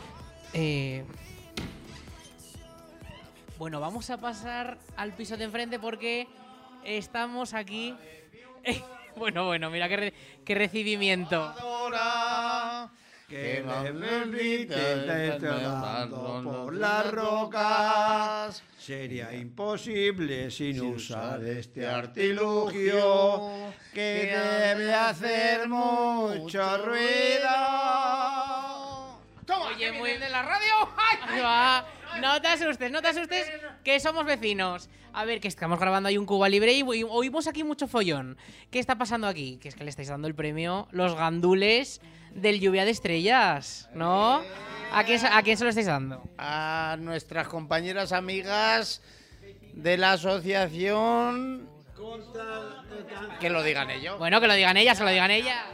eh, 0.56 1.06
bueno, 3.60 3.80
vamos 3.80 4.10
a 4.10 4.18
pasar 4.18 4.80
al 4.96 5.14
piso 5.14 5.38
de 5.38 5.44
enfrente 5.44 5.78
porque 5.78 6.28
estamos 6.84 7.54
aquí. 7.54 7.94
bueno, 9.16 9.46
bueno, 9.46 9.70
mira 9.70 9.88
qué, 9.88 9.98
re- 9.98 10.14
qué 10.44 10.56
recibimiento. 10.56 11.54
Que 13.30 13.64
me 13.64 13.92
permite 13.94 15.38
por 16.44 16.74
las 16.74 17.12
rocas. 17.12 18.64
Sería 18.88 19.34
imposible 19.34 20.50
sin 20.50 20.80
usar 20.80 21.44
este 21.44 21.86
artilugio 21.86 23.52
que 23.94 24.32
debe 24.32 24.94
hacer 24.94 25.68
mucho 25.68 26.78
ruido. 26.86 27.50
Oye, 29.50 29.92
muy 29.94 30.14
de 30.18 30.30
la 30.30 30.42
radio. 30.44 30.74
Ahí 31.28 31.40
va. 31.42 31.86
No 32.22 32.42
te 32.42 32.48
asustes, 32.48 32.92
no 32.92 33.02
te 33.02 33.10
asustes, 33.10 33.46
que 33.84 34.00
somos 34.00 34.26
vecinos. 34.26 34.90
A 35.14 35.26
ver, 35.26 35.40
que 35.40 35.48
estamos 35.48 35.80
grabando 35.80 36.10
ahí 36.10 36.18
un 36.18 36.26
Cuba 36.26 36.48
Libre 36.50 36.74
y 36.74 36.84
oímos 36.84 37.48
aquí 37.48 37.64
mucho 37.64 37.88
follón. 37.88 38.38
¿Qué 38.72 38.80
está 38.80 38.98
pasando 38.98 39.28
aquí? 39.28 39.58
Que 39.62 39.70
es 39.70 39.76
que 39.76 39.84
le 39.84 39.90
estáis 39.90 40.08
dando 40.10 40.28
el 40.28 40.36
premio 40.36 40.88
Los 40.92 41.16
Gandules 41.16 42.02
del 42.32 42.60
Lluvia 42.60 42.86
de 42.86 42.92
Estrellas, 42.92 43.90
¿no? 43.94 44.42
¿A 44.92 45.04
quién, 45.04 45.20
se- 45.20 45.28
a 45.28 45.42
quién 45.44 45.58
se 45.58 45.64
lo 45.64 45.70
estáis 45.70 45.88
dando? 45.88 46.24
A 46.38 46.96
nuestras 47.00 47.48
compañeras 47.48 48.12
amigas 48.12 49.02
de 49.74 49.98
la 49.98 50.14
asociación. 50.14 51.68
Que 53.40 53.50
lo 53.50 53.64
digan 53.64 53.90
ellos. 53.90 54.18
Bueno, 54.18 54.40
que 54.40 54.48
lo 54.48 54.54
digan 54.54 54.78
ellas, 54.78 54.98
que 54.98 55.04
lo 55.04 55.10
digan 55.10 55.32
ellas. 55.32 55.66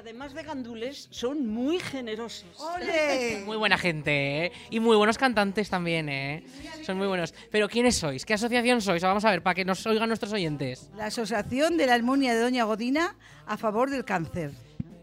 Además 0.00 0.32
de 0.32 0.42
gandules 0.42 1.08
son 1.10 1.46
muy 1.46 1.78
generosos. 1.78 2.48
Muy 3.44 3.56
buena 3.58 3.76
gente, 3.76 4.46
¿eh? 4.46 4.52
Y 4.70 4.80
muy 4.80 4.96
buenos 4.96 5.18
cantantes 5.18 5.68
también, 5.68 6.08
¿eh? 6.08 6.42
Son 6.86 6.96
muy 6.96 7.06
buenos. 7.06 7.34
Pero 7.50 7.68
¿quiénes 7.68 7.96
sois? 7.96 8.24
¿Qué 8.24 8.32
asociación 8.32 8.80
sois? 8.80 9.02
Vamos 9.02 9.24
a 9.26 9.30
ver, 9.30 9.42
para 9.42 9.54
que 9.54 9.64
nos 9.66 9.84
oigan 9.86 10.08
nuestros 10.08 10.32
oyentes. 10.32 10.88
La 10.96 11.06
Asociación 11.06 11.76
de 11.76 11.86
la 11.86 11.94
Almunia 11.94 12.32
de 12.34 12.40
Doña 12.40 12.64
Godina 12.64 13.14
a 13.46 13.58
favor 13.58 13.90
del 13.90 14.06
cáncer. 14.06 14.52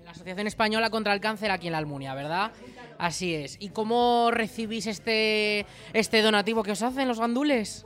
La 0.03 0.11
Asociación 0.11 0.47
Española 0.47 0.89
contra 0.89 1.13
el 1.13 1.19
Cáncer 1.19 1.51
aquí 1.51 1.67
en 1.67 1.73
la 1.73 1.77
Almunia, 1.77 2.15
¿verdad? 2.15 2.51
Así 2.97 3.35
es. 3.35 3.57
¿Y 3.59 3.69
cómo 3.69 4.29
recibís 4.31 4.87
este, 4.87 5.67
este 5.93 6.21
donativo 6.23 6.63
que 6.63 6.71
os 6.71 6.81
hacen 6.81 7.07
los 7.07 7.19
gandules? 7.19 7.85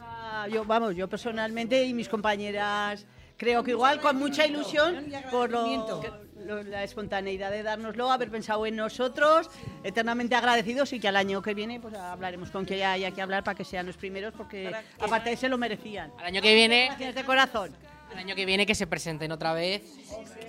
Ah, 0.00 0.46
Yo, 0.50 0.64
vamos, 0.64 0.96
yo 0.96 1.08
personalmente 1.08 1.84
y 1.84 1.92
mis 1.92 2.08
compañeras 2.08 3.04
creo 3.36 3.62
que 3.62 3.72
igual 3.72 4.00
con 4.00 4.16
mucha 4.16 4.46
ilusión 4.46 5.12
por 5.30 5.50
lo- 5.50 5.66
la 6.46 6.84
espontaneidad 6.84 7.50
de 7.50 7.62
dárnoslo, 7.62 8.10
haber 8.10 8.30
pensado 8.30 8.66
en 8.66 8.76
nosotros, 8.76 9.50
eternamente 9.84 10.34
agradecidos 10.34 10.92
y 10.92 11.00
que 11.00 11.08
al 11.08 11.16
año 11.16 11.42
que 11.42 11.54
viene 11.54 11.80
pues 11.80 11.94
hablaremos 11.94 12.50
con 12.50 12.64
quien 12.64 12.84
haya 12.86 13.10
que 13.10 13.22
hablar 13.22 13.44
para 13.44 13.56
que 13.56 13.64
sean 13.64 13.86
los 13.86 13.96
primeros 13.96 14.32
porque 14.34 14.72
aparte 14.98 15.36
se 15.36 15.48
lo 15.48 15.58
merecían. 15.58 16.12
Al 16.18 16.26
año 16.26 16.42
que 16.42 16.54
viene, 16.54 16.86
Gracias 16.86 17.14
de 17.14 17.24
corazón. 17.24 17.70
El 18.12 18.18
año 18.18 18.34
que 18.34 18.46
viene 18.46 18.66
que 18.66 18.74
se 18.74 18.86
presenten 18.86 19.32
otra 19.32 19.52
vez 19.52 19.82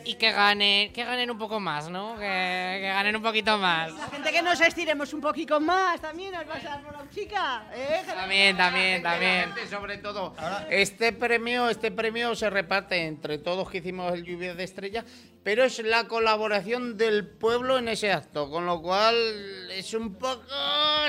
y 0.06 0.16
que 0.16 0.32
ganen, 0.32 0.92
que 0.94 1.04
ganen 1.04 1.30
un 1.30 1.38
poco 1.38 1.60
más, 1.60 1.90
¿no? 1.90 2.16
Que, 2.16 2.78
que 2.82 2.88
ganen 2.88 3.16
un 3.16 3.22
poquito 3.22 3.58
más. 3.58 3.94
La 3.94 4.08
gente 4.08 4.32
que 4.32 4.42
nos 4.42 4.60
estiremos 4.62 5.14
un 5.14 5.22
poquito 5.22 5.60
más 5.60 6.02
también 6.02 6.34
nos 6.34 6.48
va 6.48 6.56
a 6.56 6.60
dar 6.60 6.84
por 6.84 6.94
la 6.94 7.10
chica, 7.10 7.66
¿eh? 7.74 8.02
También, 8.06 8.58
también, 8.58 9.04
también. 9.04 9.54
Sobre 9.70 9.98
todo, 9.98 10.36
este 10.70 11.14
premio, 11.14 11.70
este 11.70 11.92
premio 11.92 12.36
se 12.36 12.50
reparte 12.50 13.06
entre 13.06 13.38
todos 13.38 13.70
que 13.70 13.80
hicimos 13.80 14.14
el 14.14 14.24
lluvia 14.24 14.56
de 14.56 14.64
estrellas, 14.64 15.06
pero 15.44 15.64
es 15.64 15.80
la 15.80 16.08
colaboración 16.08 16.98
del 16.98 17.28
pueblo 17.28 17.78
en 17.78 17.90
ese 17.90 18.12
acto, 18.12 18.50
con 18.50 18.66
lo 18.66 18.82
cual 18.82 19.16
es 19.72 19.94
un 19.94 20.16
poco, 20.16 20.44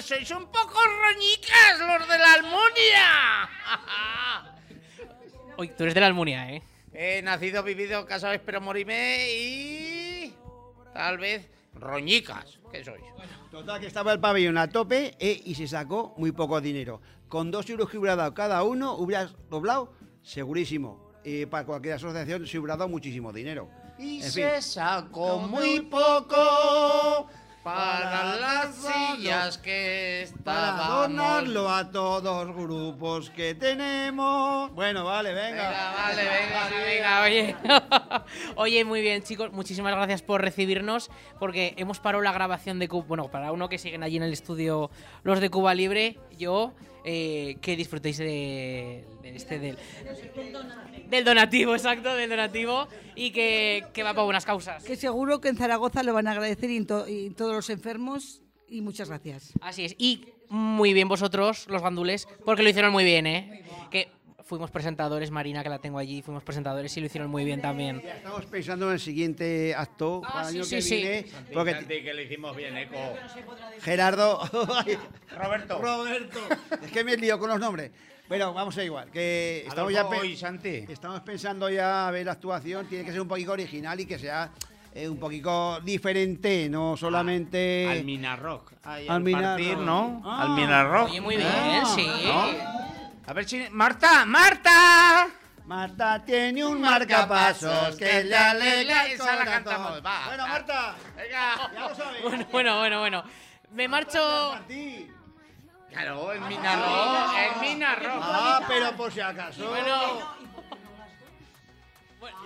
sois 0.02 0.30
un 0.30 0.46
poco 0.46 0.78
roñicas 1.02 1.78
los 1.78 2.08
de 2.08 2.18
la 2.18 2.32
Almunia. 2.34 3.48
Tú 5.68 5.82
eres 5.84 5.94
de 5.94 6.00
la 6.00 6.06
Almunia, 6.06 6.52
¿eh? 6.52 6.62
He 6.92 7.22
nacido, 7.22 7.62
vivido, 7.62 8.04
casado, 8.06 8.32
espero 8.32 8.60
morirme 8.60 9.28
y 9.32 10.34
tal 10.92 11.18
vez 11.18 11.48
roñicas, 11.74 12.58
que 12.72 12.84
sois. 12.84 13.02
Total, 13.50 13.80
que 13.80 13.86
estaba 13.86 14.12
el 14.12 14.20
pabellón 14.20 14.58
a 14.58 14.68
tope 14.68 15.14
eh, 15.18 15.40
y 15.44 15.54
se 15.54 15.66
sacó 15.68 16.14
muy 16.16 16.32
poco 16.32 16.60
dinero. 16.60 17.00
Con 17.28 17.50
dos 17.50 17.68
euros 17.70 17.88
que 17.90 17.98
hubiera 17.98 18.16
dado 18.16 18.34
cada 18.34 18.62
uno, 18.64 18.94
hubieras 18.96 19.34
doblado, 19.48 19.92
segurísimo. 20.22 21.10
Y 21.24 21.46
para 21.46 21.64
cualquier 21.66 21.94
asociación 21.94 22.46
se 22.46 22.58
hubiera 22.58 22.76
dado 22.76 22.88
muchísimo 22.88 23.32
dinero. 23.32 23.68
Y 23.98 24.22
En 24.22 24.30
se 24.30 24.50
fin. 24.52 24.62
sacó 24.62 25.38
muy 25.38 25.80
poco 25.82 27.28
para 27.62 28.36
las 28.36 28.74
sillas 28.74 29.58
que 29.58 30.26
Para 30.42 30.68
estaban. 30.70 31.16
donarlo 31.16 31.68
a 31.70 31.90
todos 31.90 32.22
los 32.48 32.56
grupos 32.56 33.30
que 33.30 33.54
tenemos. 33.54 34.72
Bueno, 34.72 35.04
vale, 35.04 35.34
venga. 35.34 35.92
vale, 35.94 36.22
venga, 36.24 36.70
Venga, 36.84 37.22
oye. 37.22 37.56
oye, 38.56 38.84
muy 38.84 39.02
bien, 39.02 39.22
chicos. 39.22 39.52
Muchísimas 39.52 39.94
gracias 39.94 40.22
por 40.22 40.40
recibirnos. 40.40 41.10
Porque 41.38 41.74
hemos 41.76 42.00
parado 42.00 42.22
la 42.22 42.32
grabación 42.32 42.78
de 42.78 42.88
Cuba. 42.88 43.04
Bueno, 43.06 43.30
para 43.30 43.52
uno 43.52 43.68
que 43.68 43.78
siguen 43.78 44.02
allí 44.02 44.16
en 44.16 44.22
el 44.22 44.32
estudio 44.32 44.90
los 45.22 45.40
de 45.40 45.50
Cuba 45.50 45.74
Libre, 45.74 46.18
yo. 46.38 46.72
Eh, 47.04 47.56
que 47.60 47.76
disfrutéis 47.76 48.18
de, 48.18 49.04
de 49.22 49.36
este 49.36 49.58
del, 49.58 49.76
del 51.08 51.24
donativo, 51.24 51.74
exacto, 51.74 52.14
del 52.14 52.30
donativo 52.30 52.88
y 53.14 53.30
que, 53.32 53.84
que 53.92 54.02
va 54.02 54.10
para 54.14 54.24
buenas 54.24 54.44
causas. 54.44 54.84
Que 54.84 54.96
seguro 54.96 55.40
que 55.40 55.48
en 55.48 55.56
Zaragoza 55.56 56.02
lo 56.02 56.12
van 56.14 56.26
a 56.28 56.32
agradecer 56.32 56.70
y, 56.70 56.84
to- 56.84 57.08
y 57.08 57.30
todos 57.30 57.54
los 57.54 57.70
enfermos. 57.70 58.42
Y 58.68 58.82
muchas 58.82 59.08
gracias. 59.08 59.52
Así 59.60 59.84
es. 59.84 59.96
Y 59.98 60.26
muy 60.48 60.92
bien 60.92 61.08
vosotros, 61.08 61.66
los 61.68 61.82
gandules, 61.82 62.28
porque 62.44 62.62
lo 62.62 62.68
hicieron 62.70 62.92
muy 62.92 63.02
bien, 63.02 63.26
¿eh? 63.26 63.64
Que 63.90 64.08
fuimos 64.50 64.70
presentadores, 64.72 65.30
Marina, 65.30 65.62
que 65.62 65.68
la 65.68 65.78
tengo 65.78 65.96
allí, 65.98 66.22
fuimos 66.22 66.42
presentadores 66.42 66.94
y 66.96 67.00
lo 67.00 67.06
hicieron 67.06 67.30
muy 67.30 67.44
bien 67.44 67.62
también. 67.62 68.02
Estamos 68.04 68.44
pensando 68.46 68.88
en 68.88 68.94
el 68.94 69.00
siguiente 69.00 69.74
acto 69.76 70.20
para 70.22 70.48
el 70.48 70.50
sí, 70.50 70.56
año 70.56 70.64
sí, 70.64 70.74
que 70.74 70.82
sí. 70.82 70.96
viene. 70.96 71.26
Porque 71.54 72.02
que 72.02 72.12
le 72.12 72.24
hicimos 72.24 72.56
bien 72.56 72.76
eco. 72.76 72.96
Gerardo. 73.80 74.40
Roberto. 75.38 75.78
Roberto. 75.80 76.40
Es 76.82 76.90
que 76.90 77.04
me 77.04 77.16
lío 77.16 77.38
con 77.38 77.48
los 77.48 77.60
nombres. 77.60 77.92
Bueno, 78.28 78.52
vamos 78.52 78.76
a 78.76 78.82
igual. 78.84 79.08
Que 79.12 79.64
estamos 79.68 79.92
ya, 79.92 80.00
Adolfo 80.00 80.20
pe- 80.22 80.26
y 80.26 80.36
Santi. 80.36 80.84
estamos 80.88 81.20
pensando 81.20 81.70
ya 81.70 82.08
a 82.08 82.10
ver 82.10 82.26
la 82.26 82.32
actuación. 82.32 82.86
Tiene 82.86 83.04
que 83.04 83.12
ser 83.12 83.20
un 83.20 83.28
poquito 83.28 83.52
original 83.52 83.98
y 84.00 84.06
que 84.06 84.18
sea 84.18 84.50
eh, 84.94 85.08
un 85.08 85.18
poquito 85.18 85.78
diferente, 85.80 86.68
no 86.68 86.96
solamente. 86.96 87.86
Almina 87.88 88.34
Rock. 88.34 88.72
Ahí 88.82 89.06
Al 89.06 89.16
al 89.16 89.22
Mina 89.22 89.40
partir, 89.42 89.74
Rock. 89.74 89.84
¿no? 89.84 90.22
Ah. 90.24 90.42
Almina 90.42 90.84
Rock. 90.84 91.08
Oye, 91.10 91.20
muy 91.20 91.36
bien, 91.36 91.48
Ah, 91.48 91.92
sí. 91.94 92.06
¿no? 92.24 92.89
A 93.30 93.32
ver 93.32 93.48
si. 93.48 93.64
¡Marta! 93.70 94.24
¡Marta! 94.26 95.28
Marta 95.64 96.20
tiene 96.24 96.64
un 96.64 96.80
marcapasos 96.80 97.94
que 97.94 98.24
le 98.24 98.36
alegra 98.36 99.06
el 99.06 99.12
Esa 99.12 99.24
la 99.24 99.44
corazón. 99.44 99.52
cantamos, 99.52 100.04
va. 100.04 100.26
Bueno, 100.26 100.48
Marta. 100.48 100.94
Venga. 101.16 101.70
Ya 101.72 101.88
lo 101.88 101.94
sabes. 101.94 102.22
Bueno, 102.24 102.46
bueno, 102.50 102.78
bueno, 102.78 102.98
bueno. 102.98 103.24
Me 103.70 103.86
marcho. 103.86 104.58
Claro, 105.90 106.32
el 106.32 106.40
Mina 106.40 106.74
Rock. 106.74 107.36
El 107.38 107.60
Mina 107.60 107.94
Rock. 107.94 108.20
Ah, 108.20 108.62
pero 108.66 108.96
por 108.96 109.12
si 109.12 109.20
acaso. 109.20 109.68
Bueno. 109.68 110.39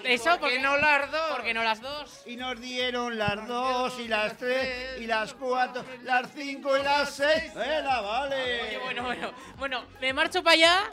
Eso, 0.05 0.39
porque 0.39 0.61
no 0.61 0.77
las 0.77 1.11
dos? 1.11 1.31
Porque 1.33 1.55
no 1.55 1.65
las 1.65 1.81
dos. 1.81 2.23
Y 2.27 2.37
nos 2.37 2.61
dieron 2.61 3.19
las 3.19 3.49
dos 3.49 3.99
y 3.99 4.07
las 4.07 4.37
tres 4.37 5.01
y 5.01 5.07
las 5.07 5.35
cuatro, 5.35 5.85
las 6.03 6.29
cinco 6.33 6.77
y 6.77 6.83
las 6.83 7.11
seis. 7.15 7.55
¡Venga, 7.55 8.01
vale! 8.01 8.63
Oye, 8.63 8.79
bueno, 8.79 9.03
bueno. 9.05 9.33
Bueno, 9.57 9.85
me 10.01 10.13
marcho 10.13 10.43
para 10.43 10.55
allá. 10.55 10.93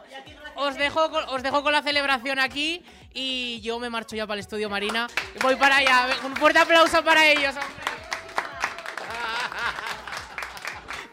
Os 0.55 0.75
dejo, 0.77 1.11
con, 1.11 1.23
os 1.29 1.43
dejo 1.43 1.61
con 1.61 1.73
la 1.73 1.81
celebración 1.81 2.39
aquí. 2.39 2.83
Y 3.13 3.59
yo 3.61 3.77
me 3.79 3.89
marcho 3.89 4.15
ya 4.15 4.25
para 4.25 4.35
el 4.35 4.39
estudio 4.39 4.69
Marina. 4.69 5.07
Voy 5.41 5.55
para 5.57 5.77
allá. 5.77 6.07
Un 6.23 6.35
fuerte 6.35 6.59
aplauso 6.59 7.03
para 7.03 7.27
ellos. 7.27 7.55
hombre. 7.55 7.65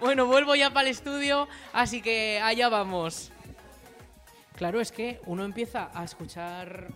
Bueno, 0.01 0.27
vuelvo 0.27 0.55
ya 0.55 0.71
para 0.71 0.89
el 0.89 0.95
estudio. 0.95 1.49
Así 1.73 2.01
que 2.01 2.41
allá 2.41 2.69
vamos. 2.69 3.33
Claro, 4.55 4.81
es 4.81 4.93
que 4.93 5.21
uno 5.27 5.45
empieza 5.45 5.91
a 5.93 6.05
escuchar 6.05 6.89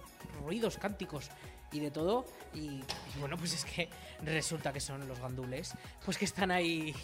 ruidos, 0.42 0.78
cánticos. 0.78 1.30
y 1.72 1.80
de 1.80 1.90
todo. 1.90 2.26
Y, 2.54 2.82
bueno, 3.18 3.36
pues 3.38 3.54
es 3.54 3.64
que 3.64 3.88
resulta 4.22 4.72
que 4.72 4.80
son 4.80 5.08
los 5.08 5.18
gandules, 5.18 5.74
pues 6.04 6.18
que 6.18 6.26
están 6.26 6.50
ahí 6.50 6.94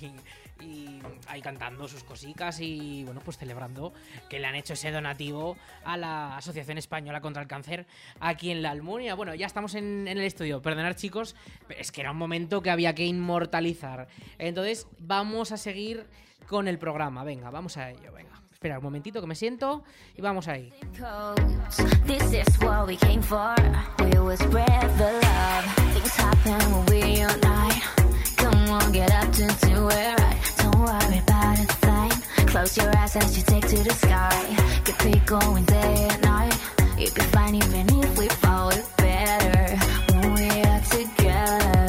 y 0.60 1.00
ahí 1.26 1.40
cantando 1.40 1.88
sus 1.88 2.04
cositas 2.04 2.60
y 2.60 3.02
bueno, 3.04 3.22
pues 3.24 3.38
celebrando 3.38 3.94
que 4.28 4.38
le 4.38 4.46
han 4.46 4.54
hecho 4.54 4.74
ese 4.74 4.90
donativo 4.90 5.56
a 5.84 5.96
la 5.96 6.36
Asociación 6.36 6.76
Española 6.76 7.20
contra 7.20 7.40
el 7.40 7.48
Cáncer 7.48 7.86
aquí 8.20 8.50
en 8.50 8.60
la 8.62 8.70
Almunia. 8.70 9.14
Bueno, 9.14 9.34
ya 9.34 9.46
estamos 9.46 9.74
en, 9.74 10.06
en 10.06 10.18
el 10.18 10.24
estudio. 10.24 10.60
Perdonad, 10.60 10.94
chicos, 10.96 11.34
pero 11.66 11.80
es 11.80 11.90
que 11.90 12.02
era 12.02 12.10
un 12.10 12.18
momento 12.18 12.60
que 12.60 12.70
había 12.70 12.94
que 12.94 13.06
inmortalizar. 13.06 14.08
Entonces, 14.38 14.86
vamos 14.98 15.50
a 15.50 15.56
seguir 15.56 16.06
con 16.46 16.68
el 16.68 16.78
programa. 16.78 17.24
Venga, 17.24 17.50
vamos 17.50 17.76
a 17.76 17.90
ello, 17.90 18.12
venga. 18.12 18.27
Espera 18.58 18.78
un 18.78 18.82
momentito 18.82 19.20
que 19.20 19.26
me 19.28 19.36
siento 19.36 19.84
y 20.16 20.20
vamos 20.20 20.48
ahí. 20.48 20.72
Close 32.46 32.76
your 32.76 32.90
eyes 32.96 33.14
as 33.14 33.36
you 33.36 33.42
take 33.44 33.68
to 33.68 33.84
the 33.84 33.90
sky. 33.90 34.56
Keep 34.84 35.14
it 35.14 35.26
going 35.26 35.64
day 35.66 36.08
and 36.10 36.22
night. 36.22 36.56
You'll 36.96 37.14
be 37.14 37.20
fine 37.30 37.54
even 37.54 37.86
if 38.02 38.18
we 38.18 38.26
fall 38.28 38.72
better 38.96 39.76
when 40.14 40.34
we 40.34 40.48
are 40.62 40.80
together. 40.80 41.87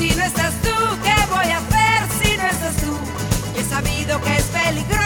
Si 0.00 0.08
no 0.16 0.24
estás 0.24 0.54
tú, 0.62 0.70
¿qué 1.02 1.14
voy 1.28 1.50
a 1.50 1.58
hacer 1.58 2.08
si 2.22 2.34
no 2.38 2.46
estás 2.46 2.74
tú? 2.76 2.96
He 3.54 3.62
sabido 3.62 4.18
que 4.22 4.34
es 4.34 4.44
peligroso. 4.44 4.99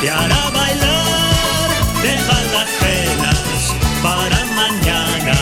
te 0.00 0.10
hará 0.10 0.50
bailar, 0.50 1.70
deja 2.02 2.42
las 2.54 2.70
penas 2.82 3.74
para 4.02 4.44
mañana, 4.54 5.34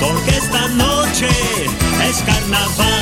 porque 0.00 0.30
esta 0.30 0.68
noche 0.68 1.28
es 2.08 2.22
carnaval. 2.22 2.93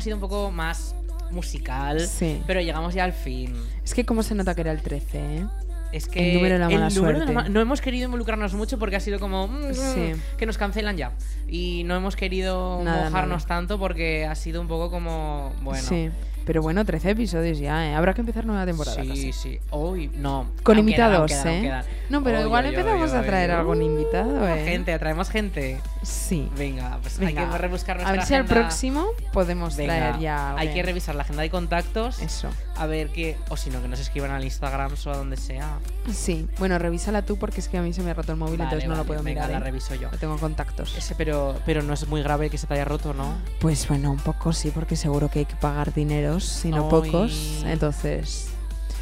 Ha 0.00 0.02
sido 0.02 0.16
un 0.16 0.20
poco 0.20 0.50
más 0.50 0.94
musical, 1.30 2.00
Sí. 2.00 2.42
pero 2.46 2.60
llegamos 2.60 2.94
ya 2.94 3.04
al 3.04 3.12
fin. 3.12 3.54
Es 3.84 3.94
que 3.94 4.04
cómo 4.04 4.22
se 4.22 4.34
nota 4.34 4.54
que 4.54 4.62
era 4.62 4.72
el 4.72 4.82
13, 4.82 5.18
¿eh? 5.18 5.46
Es 5.92 6.06
que 6.06 6.28
El 6.30 6.34
número 6.36 6.54
de 6.54 6.58
la 6.60 6.66
mala 6.70 6.88
número 6.88 7.18
de 7.18 7.26
la 7.26 7.32
suerte. 7.32 7.50
no 7.50 7.60
hemos 7.60 7.80
querido 7.80 8.04
involucrarnos 8.06 8.54
mucho 8.54 8.78
porque 8.78 8.94
ha 8.96 9.00
sido 9.00 9.18
como 9.18 9.48
mm, 9.48 9.74
Sí. 9.74 10.12
que 10.38 10.46
nos 10.46 10.56
cancelan 10.56 10.96
ya 10.96 11.12
y 11.48 11.82
no 11.84 11.96
hemos 11.96 12.14
querido 12.14 12.80
Nada, 12.84 13.06
mojarnos 13.10 13.42
nada. 13.42 13.48
tanto 13.56 13.78
porque 13.78 14.24
ha 14.24 14.34
sido 14.36 14.60
un 14.60 14.68
poco 14.68 14.88
como 14.90 15.52
bueno 15.62 15.82
Sí. 15.82 16.10
Pero 16.50 16.62
bueno, 16.62 16.84
13 16.84 17.10
episodios 17.10 17.60
ya, 17.60 17.86
¿eh? 17.86 17.94
Habrá 17.94 18.12
que 18.12 18.22
empezar 18.22 18.44
nueva 18.44 18.66
temporada. 18.66 19.00
Sí, 19.00 19.08
casi. 19.08 19.32
sí. 19.32 19.60
Hoy 19.70 20.10
no. 20.16 20.50
Con 20.64 20.78
Aún 20.78 20.86
quedan, 20.86 21.12
invitados, 21.12 21.32
aún 21.32 21.44
quedan, 21.44 21.74
aún 21.74 21.84
¿eh? 21.84 22.04
No, 22.08 22.24
pero 22.24 22.38
Oy, 22.38 22.44
igual 22.46 22.66
empezamos 22.66 23.12
a 23.12 23.22
traer 23.22 23.52
algún 23.52 23.80
invitado, 23.82 24.48
¿eh? 24.48 24.64
Gente, 24.64 24.92
atraemos 24.92 25.30
gente. 25.30 25.78
Sí. 26.02 26.50
Venga, 26.58 26.98
pues 27.02 27.20
Venga. 27.20 27.42
hay 27.42 27.50
que 27.50 27.58
rebuscar 27.58 27.98
nuestra 27.98 28.12
A 28.12 28.16
ver 28.16 28.26
si 28.26 28.34
al 28.34 28.46
próximo 28.46 29.06
podemos 29.32 29.76
Venga, 29.76 29.94
traer 29.94 30.18
ya. 30.18 30.56
Hay 30.56 30.74
que 30.74 30.82
revisar 30.82 31.14
la 31.14 31.22
agenda 31.22 31.42
de 31.42 31.50
contactos. 31.50 32.20
Eso. 32.20 32.48
A 32.80 32.86
ver 32.86 33.10
qué. 33.10 33.36
O 33.50 33.56
si 33.56 33.68
no, 33.70 33.80
que 33.82 33.88
nos 33.88 34.00
escriban 34.00 34.30
al 34.30 34.42
Instagram 34.42 34.92
o 35.06 35.10
a 35.10 35.16
donde 35.16 35.36
sea. 35.36 35.78
Sí, 36.12 36.48
bueno, 36.58 36.78
revísala 36.78 37.22
tú 37.22 37.36
porque 37.36 37.60
es 37.60 37.68
que 37.68 37.76
a 37.78 37.82
mí 37.82 37.92
se 37.92 38.02
me 38.02 38.10
ha 38.10 38.14
roto 38.14 38.32
el 38.32 38.38
móvil, 38.38 38.56
Vale, 38.58 38.64
entonces 38.64 38.88
no 38.88 38.94
vale, 38.94 39.02
lo 39.02 39.06
puedo 39.06 39.22
venga, 39.22 39.42
mirar. 39.42 39.50
la 39.60 39.66
¿eh? 39.66 39.70
reviso 39.70 39.94
yo. 39.94 40.10
No 40.10 40.16
tengo 40.18 40.36
contactos. 40.38 40.96
Ese, 40.96 41.14
pero, 41.14 41.54
pero 41.66 41.82
no 41.82 41.92
es 41.92 42.08
muy 42.08 42.22
grave 42.22 42.48
que 42.50 42.56
se 42.58 42.66
te 42.66 42.74
haya 42.74 42.86
roto, 42.86 43.12
¿no? 43.14 43.34
Pues 43.60 43.86
bueno, 43.86 44.10
un 44.10 44.18
poco 44.18 44.52
sí, 44.54 44.70
porque 44.74 44.96
seguro 44.96 45.28
que 45.30 45.40
hay 45.40 45.44
que 45.44 45.56
pagar 45.56 45.92
dineros, 45.92 46.44
si 46.44 46.70
no 46.70 46.88
pocos. 46.88 47.62
Entonces. 47.66 48.48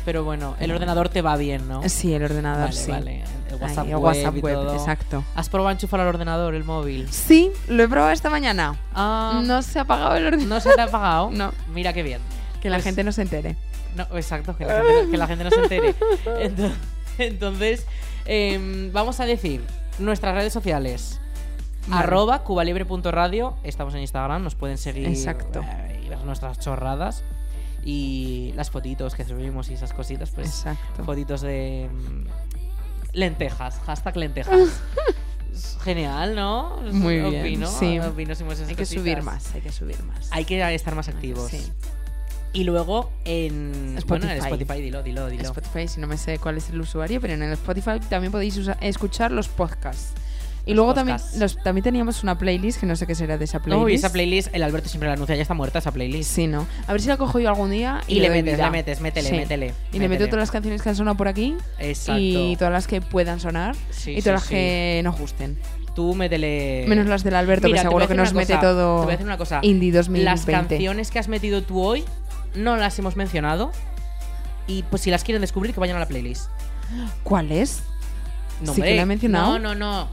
Pero 0.04 0.24
bueno, 0.24 0.56
el 0.58 0.70
ordenador 0.72 1.08
te 1.10 1.20
va 1.22 1.36
bien, 1.36 1.68
¿no? 1.68 1.86
Sí, 1.88 2.14
el 2.14 2.22
ordenador 2.24 2.70
Vale, 2.70 2.72
sí. 2.72 2.90
vale. 2.90 3.24
El 3.50 3.54
WhatsApp, 3.56 3.84
Ay, 3.84 3.90
el 3.90 3.96
web, 3.96 4.04
WhatsApp 4.04 4.34
web, 4.42 4.72
exacto. 4.74 5.24
¿Has 5.34 5.48
probado 5.50 5.70
enchufar 5.72 6.00
al 6.00 6.06
ordenador, 6.08 6.54
el 6.54 6.64
móvil? 6.64 7.08
Sí, 7.12 7.50
lo 7.68 7.82
he 7.82 7.88
probado 7.88 8.10
esta 8.12 8.30
mañana. 8.30 8.74
Ah. 8.94 9.42
No 9.44 9.60
se 9.62 9.78
ha 9.78 9.82
apagado 9.82 10.16
el 10.16 10.26
ordenador. 10.26 10.48
¿No 10.48 10.60
se 10.60 10.70
te 10.74 10.80
ha 10.80 10.84
apagado? 10.84 11.30
No. 11.32 11.52
Mira 11.74 11.92
qué 11.92 12.02
bien. 12.02 12.20
Que 12.62 12.70
la 12.70 12.76
Pues- 12.78 12.84
gente 12.84 13.04
no 13.04 13.12
se 13.12 13.22
entere. 13.22 13.56
No, 13.98 14.16
exacto, 14.16 14.56
que 14.56 14.64
la 14.64 14.82
gente, 14.82 15.10
que 15.10 15.16
la 15.16 15.26
gente 15.26 15.44
no 15.44 15.50
se 15.50 15.60
entere. 15.62 15.94
Ento- 16.26 16.72
Entonces, 17.18 17.84
em, 18.24 18.92
vamos 18.92 19.20
a 19.20 19.26
decir 19.26 19.62
nuestras 19.98 20.34
redes 20.34 20.52
sociales. 20.52 21.20
Vale. 21.88 22.02
Arroba 22.04 22.42
cubalibre.radio. 22.44 23.56
Estamos 23.64 23.94
en 23.94 24.00
Instagram, 24.00 24.42
nos 24.44 24.54
pueden 24.54 24.78
seguir 24.78 25.08
Exacto. 25.08 25.62
eh, 25.62 26.02
y 26.04 26.08
ver 26.08 26.20
nuestras 26.24 26.58
chorradas. 26.60 27.24
Y 27.84 28.52
las 28.56 28.70
fotitos 28.70 29.14
que 29.14 29.24
subimos 29.24 29.70
y 29.70 29.74
esas 29.74 29.92
cositas, 29.92 30.30
pues. 30.30 30.48
Exacto. 30.48 31.04
Fotitos 31.04 31.40
de 31.40 31.88
mm, 31.90 32.26
lentejas, 33.14 33.80
hashtag 33.86 34.16
lentejas. 34.16 34.80
Genial, 35.82 36.34
¿no? 36.36 36.76
Muy 36.92 37.18
bien. 37.20 37.40
Opino, 37.40 37.66
sí. 37.66 37.98
opino 37.98 38.34
si 38.34 38.44
hay 38.44 38.48
que 38.50 38.76
cositas. 38.76 38.88
subir 38.88 39.22
más, 39.22 39.54
hay 39.54 39.60
que 39.60 39.72
subir 39.72 40.02
más. 40.04 40.28
Hay 40.30 40.44
que 40.44 40.74
estar 40.74 40.94
más 40.94 41.08
activos. 41.08 41.50
Sí. 41.50 41.72
Y 42.52 42.64
luego 42.64 43.10
en 43.24 43.96
bueno, 44.06 44.24
en 44.24 44.38
Spotify. 44.38 44.62
Spotify, 44.62 44.80
dilo, 44.82 45.02
dilo, 45.02 45.28
dilo. 45.28 45.42
Spotify, 45.42 45.88
si 45.88 46.00
no 46.00 46.06
me 46.06 46.16
sé 46.16 46.38
cuál 46.38 46.56
es 46.56 46.70
el 46.70 46.80
usuario, 46.80 47.20
pero 47.20 47.34
en 47.34 47.42
el 47.42 47.52
Spotify 47.52 48.00
también 48.08 48.32
podéis 48.32 48.58
escuchar 48.80 49.32
los 49.32 49.48
podcasts. 49.48 50.14
Y 50.68 50.74
luego 50.74 50.92
también, 50.92 51.16
los, 51.38 51.56
también 51.56 51.82
teníamos 51.82 52.22
una 52.22 52.36
playlist, 52.36 52.78
que 52.78 52.84
no 52.84 52.94
sé 52.94 53.06
qué 53.06 53.14
será 53.14 53.38
de 53.38 53.46
esa 53.46 53.60
playlist. 53.60 53.86
Uy, 53.86 53.94
esa 53.94 54.12
playlist, 54.12 54.54
el 54.54 54.62
Alberto 54.62 54.90
siempre 54.90 55.08
la 55.08 55.14
anuncia, 55.14 55.34
ya 55.34 55.40
está 55.40 55.54
muerta 55.54 55.78
esa 55.78 55.92
playlist. 55.92 56.30
Sí, 56.30 56.46
¿no? 56.46 56.66
A 56.86 56.92
ver 56.92 57.00
si 57.00 57.08
la 57.08 57.16
cojo 57.16 57.38
yo 57.38 57.48
algún 57.48 57.70
día 57.70 58.02
y, 58.06 58.16
Y 58.16 58.20
le 58.20 58.28
doy 58.28 58.42
metes, 58.42 58.58
le 58.58 58.70
metes, 58.70 59.00
métele, 59.00 59.30
métele, 59.32 59.74
Y 59.94 59.98
le 59.98 60.08
meto 60.10 60.26
todas 60.26 60.40
las 60.40 60.50
canciones 60.50 60.82
que 60.82 60.90
han 60.90 60.96
sonado 60.96 61.16
por 61.16 61.26
aquí. 61.26 61.56
Exacto. 61.78 62.20
Y 62.20 62.56
todas 62.56 62.72
las 62.72 62.86
que 62.86 63.00
puedan 63.00 63.40
sonar. 63.40 63.76
Sí, 63.90 64.10
y 64.10 64.16
sí, 64.16 64.22
todas 64.22 64.42
las 64.42 64.48
que 64.50 65.00
nos 65.04 65.18
gusten. 65.18 65.56
Tú 65.94 66.14
métele. 66.14 66.84
Menos 66.86 67.06
las 67.06 67.24
del 67.24 67.36
Alberto, 67.36 67.66
Mira, 67.66 67.78
que 67.78 67.88
seguro 67.88 68.06
que 68.06 68.14
nos 68.14 68.32
una 68.32 68.40
mete 68.40 68.52
cosa, 68.52 68.60
todo 68.60 69.00
Te 69.00 69.04
voy 69.04 69.08
a 69.08 69.16
decir 69.16 69.26
una 69.26 69.38
cosa. 69.38 69.60
Indie 69.62 69.90
2020. 69.90 70.24
Las 70.24 70.44
canciones 70.44 71.10
que 71.10 71.18
has 71.18 71.28
metido 71.28 71.62
tú 71.62 71.80
hoy 71.80 72.04
no 72.58 72.76
las 72.76 72.98
hemos 72.98 73.16
mencionado. 73.16 73.72
Y 74.66 74.82
pues 74.84 75.02
si 75.02 75.10
las 75.10 75.24
quieren 75.24 75.40
descubrir, 75.40 75.72
que 75.72 75.80
vayan 75.80 75.96
a 75.96 76.00
la 76.00 76.06
playlist. 76.08 76.50
¿Cuál 77.22 77.52
es? 77.52 77.82
No, 78.62 78.74
Sí 78.74 78.82
que 78.82 78.96
la 78.96 79.02
he 79.02 79.06
mencionado. 79.06 79.58
No, 79.58 79.74
no, 79.74 79.74
no. 79.74 80.08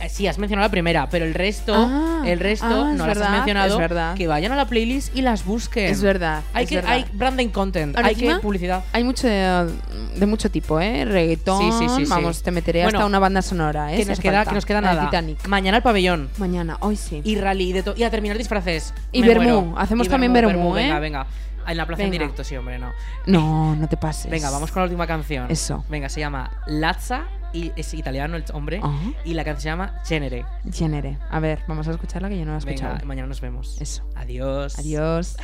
Eh, 0.00 0.08
Sí, 0.08 0.26
has 0.26 0.36
mencionado 0.38 0.66
la 0.66 0.70
primera, 0.72 1.08
pero 1.08 1.24
el 1.24 1.32
resto, 1.32 1.72
Ah, 1.76 2.22
el 2.26 2.40
resto 2.40 2.66
ah, 2.66 2.92
no 2.92 3.06
las 3.06 3.06
verdad, 3.06 3.26
has 3.26 3.30
mencionado. 3.30 3.72
es 3.74 3.78
verdad. 3.78 4.14
Que 4.16 4.26
vayan 4.26 4.50
a 4.50 4.56
la 4.56 4.66
playlist 4.66 5.14
y 5.16 5.22
las 5.22 5.44
busquen. 5.44 5.86
Es 5.92 6.02
verdad, 6.02 6.42
Hay 6.52 6.64
es 6.64 6.70
que, 6.70 6.76
verdad. 6.76 6.90
hay 6.92 7.04
branding 7.12 7.48
content, 7.50 7.96
Ahora 7.96 8.08
hay 8.08 8.16
que 8.16 8.34
publicidad. 8.40 8.82
Hay 8.92 9.04
mucho 9.04 9.28
de, 9.28 9.70
de 10.16 10.26
mucho 10.26 10.50
tipo, 10.50 10.80
¿eh? 10.80 11.04
Reggaetón, 11.04 11.60
Sí, 11.60 11.78
sí, 11.78 11.88
sí, 11.98 12.04
sí. 12.04 12.10
vamos, 12.10 12.42
te 12.42 12.50
meteré 12.50 12.82
Bueno, 12.82 12.98
hasta 12.98 13.06
una 13.06 13.20
banda 13.20 13.42
sonora, 13.42 13.94
¿eh? 13.94 13.98
que 13.98 14.04
nos 14.06 14.18
queda, 14.18 14.44
que 14.44 14.54
nos 14.54 14.66
queda 14.66 14.80
nada. 14.80 15.04
Titanic. 15.04 15.46
Mañana 15.46 15.76
al 15.76 15.82
pabellón. 15.84 16.30
Mañana, 16.38 16.78
hoy 16.80 16.96
sí. 16.96 17.20
Y 17.24 17.36
rally 17.36 17.72
de 17.72 17.84
to- 17.84 17.94
y 17.96 18.02
a 18.02 18.10
terminar 18.10 18.36
disfraces. 18.38 18.92
Y 19.12 19.22
muero. 19.22 19.74
hacemos 19.78 20.08
Y 20.08 20.10
también 20.10 20.32
vermú, 20.32 20.76
¿eh? 20.76 20.82
Venga, 20.82 20.98
venga. 20.98 21.26
En 21.66 21.76
la 21.76 21.86
plaza 21.86 22.02
en 22.04 22.10
Venga. 22.10 22.22
directo, 22.24 22.44
sí, 22.44 22.56
hombre, 22.56 22.78
no. 22.78 22.92
No, 23.26 23.74
no 23.76 23.88
te 23.88 23.96
pases. 23.96 24.30
Venga, 24.30 24.50
vamos 24.50 24.70
con 24.70 24.80
la 24.82 24.84
última 24.84 25.06
canción. 25.06 25.50
Eso. 25.50 25.84
Venga, 25.88 26.08
se 26.08 26.20
llama 26.20 26.50
Lazza 26.66 27.24
y 27.52 27.72
es 27.76 27.92
italiano 27.94 28.36
el 28.36 28.44
hombre. 28.52 28.80
Ajá. 28.82 28.92
Y 29.24 29.34
la 29.34 29.44
canción 29.44 29.62
se 29.62 29.68
llama 29.70 30.00
Genere. 30.04 30.44
Genere. 30.72 31.18
A 31.30 31.40
ver, 31.40 31.60
vamos 31.66 31.88
a 31.88 31.92
escucharla 31.92 32.28
que 32.28 32.38
yo 32.38 32.44
no 32.44 32.52
la 32.52 32.58
he 32.58 32.64
Venga, 32.64 32.72
escuchado. 32.74 33.06
mañana 33.06 33.28
nos 33.28 33.40
vemos. 33.40 33.80
Eso. 33.80 34.08
Adiós. 34.14 34.78
Adiós. 34.78 35.36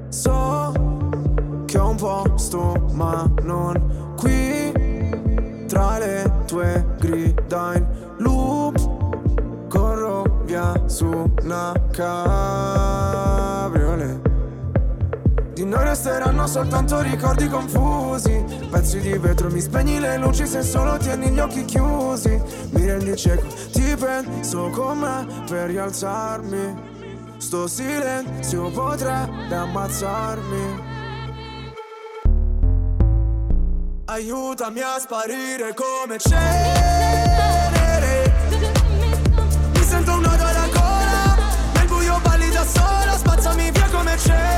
So 0.09 0.71
che 1.65 1.77
ho 1.77 1.89
un 1.89 1.95
posto, 1.95 2.87
ma 2.93 3.31
non 3.43 4.15
qui. 4.17 4.73
Tra 5.67 5.99
le 5.99 6.31
tue 6.47 6.87
grida 6.97 7.75
in 7.75 7.85
loop, 8.17 8.79
corro 9.67 10.41
via 10.45 10.73
su 10.87 11.05
una 11.43 11.71
cabriolet. 11.91 13.46
Noi 15.67 15.83
resteranno 15.83 16.47
soltanto 16.47 17.01
ricordi 17.01 17.49
confusi. 17.49 18.41
Pezzi 18.71 19.01
di 19.01 19.17
vetro, 19.17 19.49
mi 19.49 19.59
spegni 19.59 19.99
le 19.99 20.17
luci 20.17 20.47
se 20.47 20.63
solo 20.63 20.95
tieni 20.95 21.29
gli 21.29 21.39
occhi 21.39 21.65
chiusi. 21.65 22.41
Mi 22.69 22.85
rendi 22.85 23.13
cieco, 23.17 23.45
ti 23.73 23.93
penso 23.99 24.69
con 24.69 24.99
me 24.99 25.27
per 25.45 25.67
rialzarmi. 25.67 26.95
Sto 27.35 27.67
silenzio 27.67 28.71
potrebbe 28.71 29.53
ammazzarmi. 29.53 30.83
Aiutami 34.05 34.79
a 34.79 34.99
sparire 34.99 35.73
come 35.73 36.17
cenere. 36.17 37.65
Mi 39.73 39.83
sento 39.83 40.13
un 40.13 40.23
alla 40.23 40.67
gola 40.71 41.35
Nel 41.73 41.87
buio 41.87 42.19
balli 42.23 42.49
da 42.51 42.63
sola 42.63 43.17
Spazzami 43.17 43.69
via 43.71 43.89
come 43.91 44.17
cenere 44.17 44.56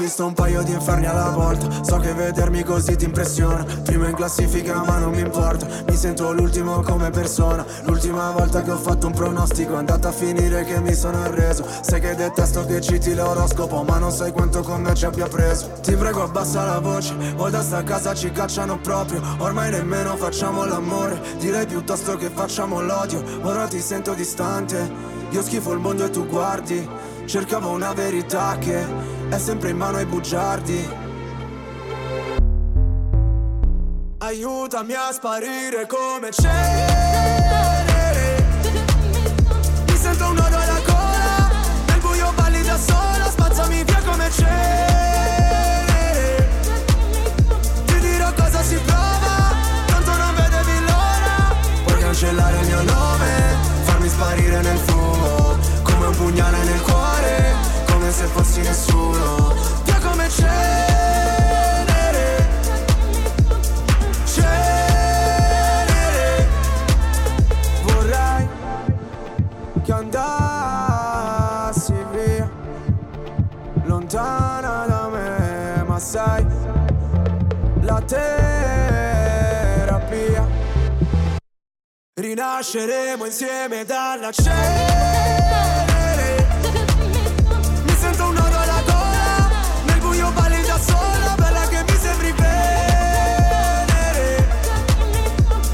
visto 0.00 0.24
un 0.24 0.32
paio 0.32 0.62
di 0.62 0.72
inferni 0.72 1.06
alla 1.06 1.28
volta. 1.28 1.68
So 1.82 1.98
che 1.98 2.14
vedermi 2.14 2.62
così 2.62 2.96
ti 2.96 3.04
impressiona. 3.04 3.64
Primo 3.84 4.06
in 4.06 4.14
classifica 4.14 4.82
ma 4.82 4.96
non 4.98 5.12
mi 5.12 5.20
importa. 5.20 5.66
Mi 5.86 5.94
sento 5.94 6.32
l'ultimo 6.32 6.80
come 6.80 7.10
persona. 7.10 7.64
L'ultima 7.84 8.30
volta 8.30 8.62
che 8.62 8.70
ho 8.70 8.78
fatto 8.78 9.06
un 9.06 9.12
pronostico 9.12 9.74
È 9.74 9.78
andata 9.78 10.08
a 10.08 10.12
finire 10.12 10.64
che 10.64 10.80
mi 10.80 10.94
sono 10.94 11.22
arreso. 11.22 11.64
Sai 11.82 12.00
che 12.00 12.14
detesto 12.14 12.64
che 12.64 12.80
citi 12.80 13.14
l'oroscopo 13.14 13.82
Ma 13.82 13.98
non 13.98 14.10
sai 14.10 14.32
quanto 14.32 14.62
con 14.62 14.80
me 14.80 14.94
ci 14.94 15.04
abbia 15.04 15.28
preso. 15.28 15.70
Ti 15.82 15.94
prego 15.94 16.22
abbassa 16.22 16.64
la 16.64 16.78
voce. 16.78 17.14
O 17.36 17.50
da 17.50 17.62
sta 17.62 17.82
casa 17.82 18.14
ci 18.14 18.32
cacciano 18.32 18.78
proprio. 18.78 19.20
Ormai 19.38 19.70
nemmeno 19.70 20.16
facciamo 20.16 20.64
l'amore. 20.64 21.20
Direi 21.38 21.66
piuttosto 21.66 22.16
che 22.16 22.30
facciamo 22.30 22.80
l'odio. 22.80 23.22
Ora 23.42 23.66
ti 23.66 23.80
sento 23.80 24.14
distante. 24.14 25.18
Io 25.30 25.42
schifo 25.42 25.72
il 25.72 25.78
mondo 25.78 26.06
e 26.06 26.10
tu 26.10 26.26
guardi. 26.26 26.88
Cercavo 27.26 27.68
una 27.68 27.92
verità 27.92 28.56
che 28.58 29.18
è 29.30 29.38
sempre 29.38 29.70
in 29.70 29.76
mano 29.76 29.96
ai 29.98 30.06
bugiardi. 30.06 30.88
Aiutami 34.18 34.92
a 34.92 35.12
sparire 35.12 35.86
come 35.86 36.30
cenere 36.30 37.09
nasceremo 82.40 83.26
insieme 83.26 83.84
dalla 83.84 84.30
cenere 84.32 85.66
Mi 87.84 87.94
sento 88.00 88.24
un 88.28 88.36
oro 88.38 88.58
alla 88.58 88.82
gola, 88.86 89.50
nel 89.84 89.98
buio 89.98 90.30
balli 90.30 90.62
da 90.64 90.78
sola, 90.78 91.34
bella 91.36 91.68
che 91.68 91.84
mi 91.86 91.98
sembri 91.98 92.32
venere 92.32 93.28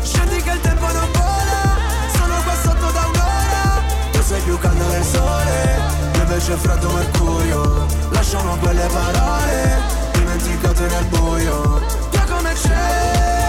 Scendi 0.02 0.42
che 0.42 0.50
il 0.50 0.60
tempo 0.60 0.86
non 0.86 1.08
vola, 1.12 1.76
sono 2.16 2.34
qua 2.42 2.54
sotto 2.60 2.90
da 2.90 3.06
un'ora. 3.12 3.84
Tu 4.10 4.22
sei 4.22 4.40
più 4.40 4.58
caldo 4.58 4.88
del 4.88 5.04
sole, 5.04 5.80
io 6.14 6.22
invece 6.22 6.56
freddo 6.56 6.90
mercurio. 6.90 7.86
Lasciamo 8.10 8.56
quelle 8.56 8.88
parole, 8.92 9.80
dimenticate 10.12 10.86
nel 10.88 11.04
buio 11.04 11.80
tu 12.10 12.18
come 12.26 12.52
c'è? 12.54 13.45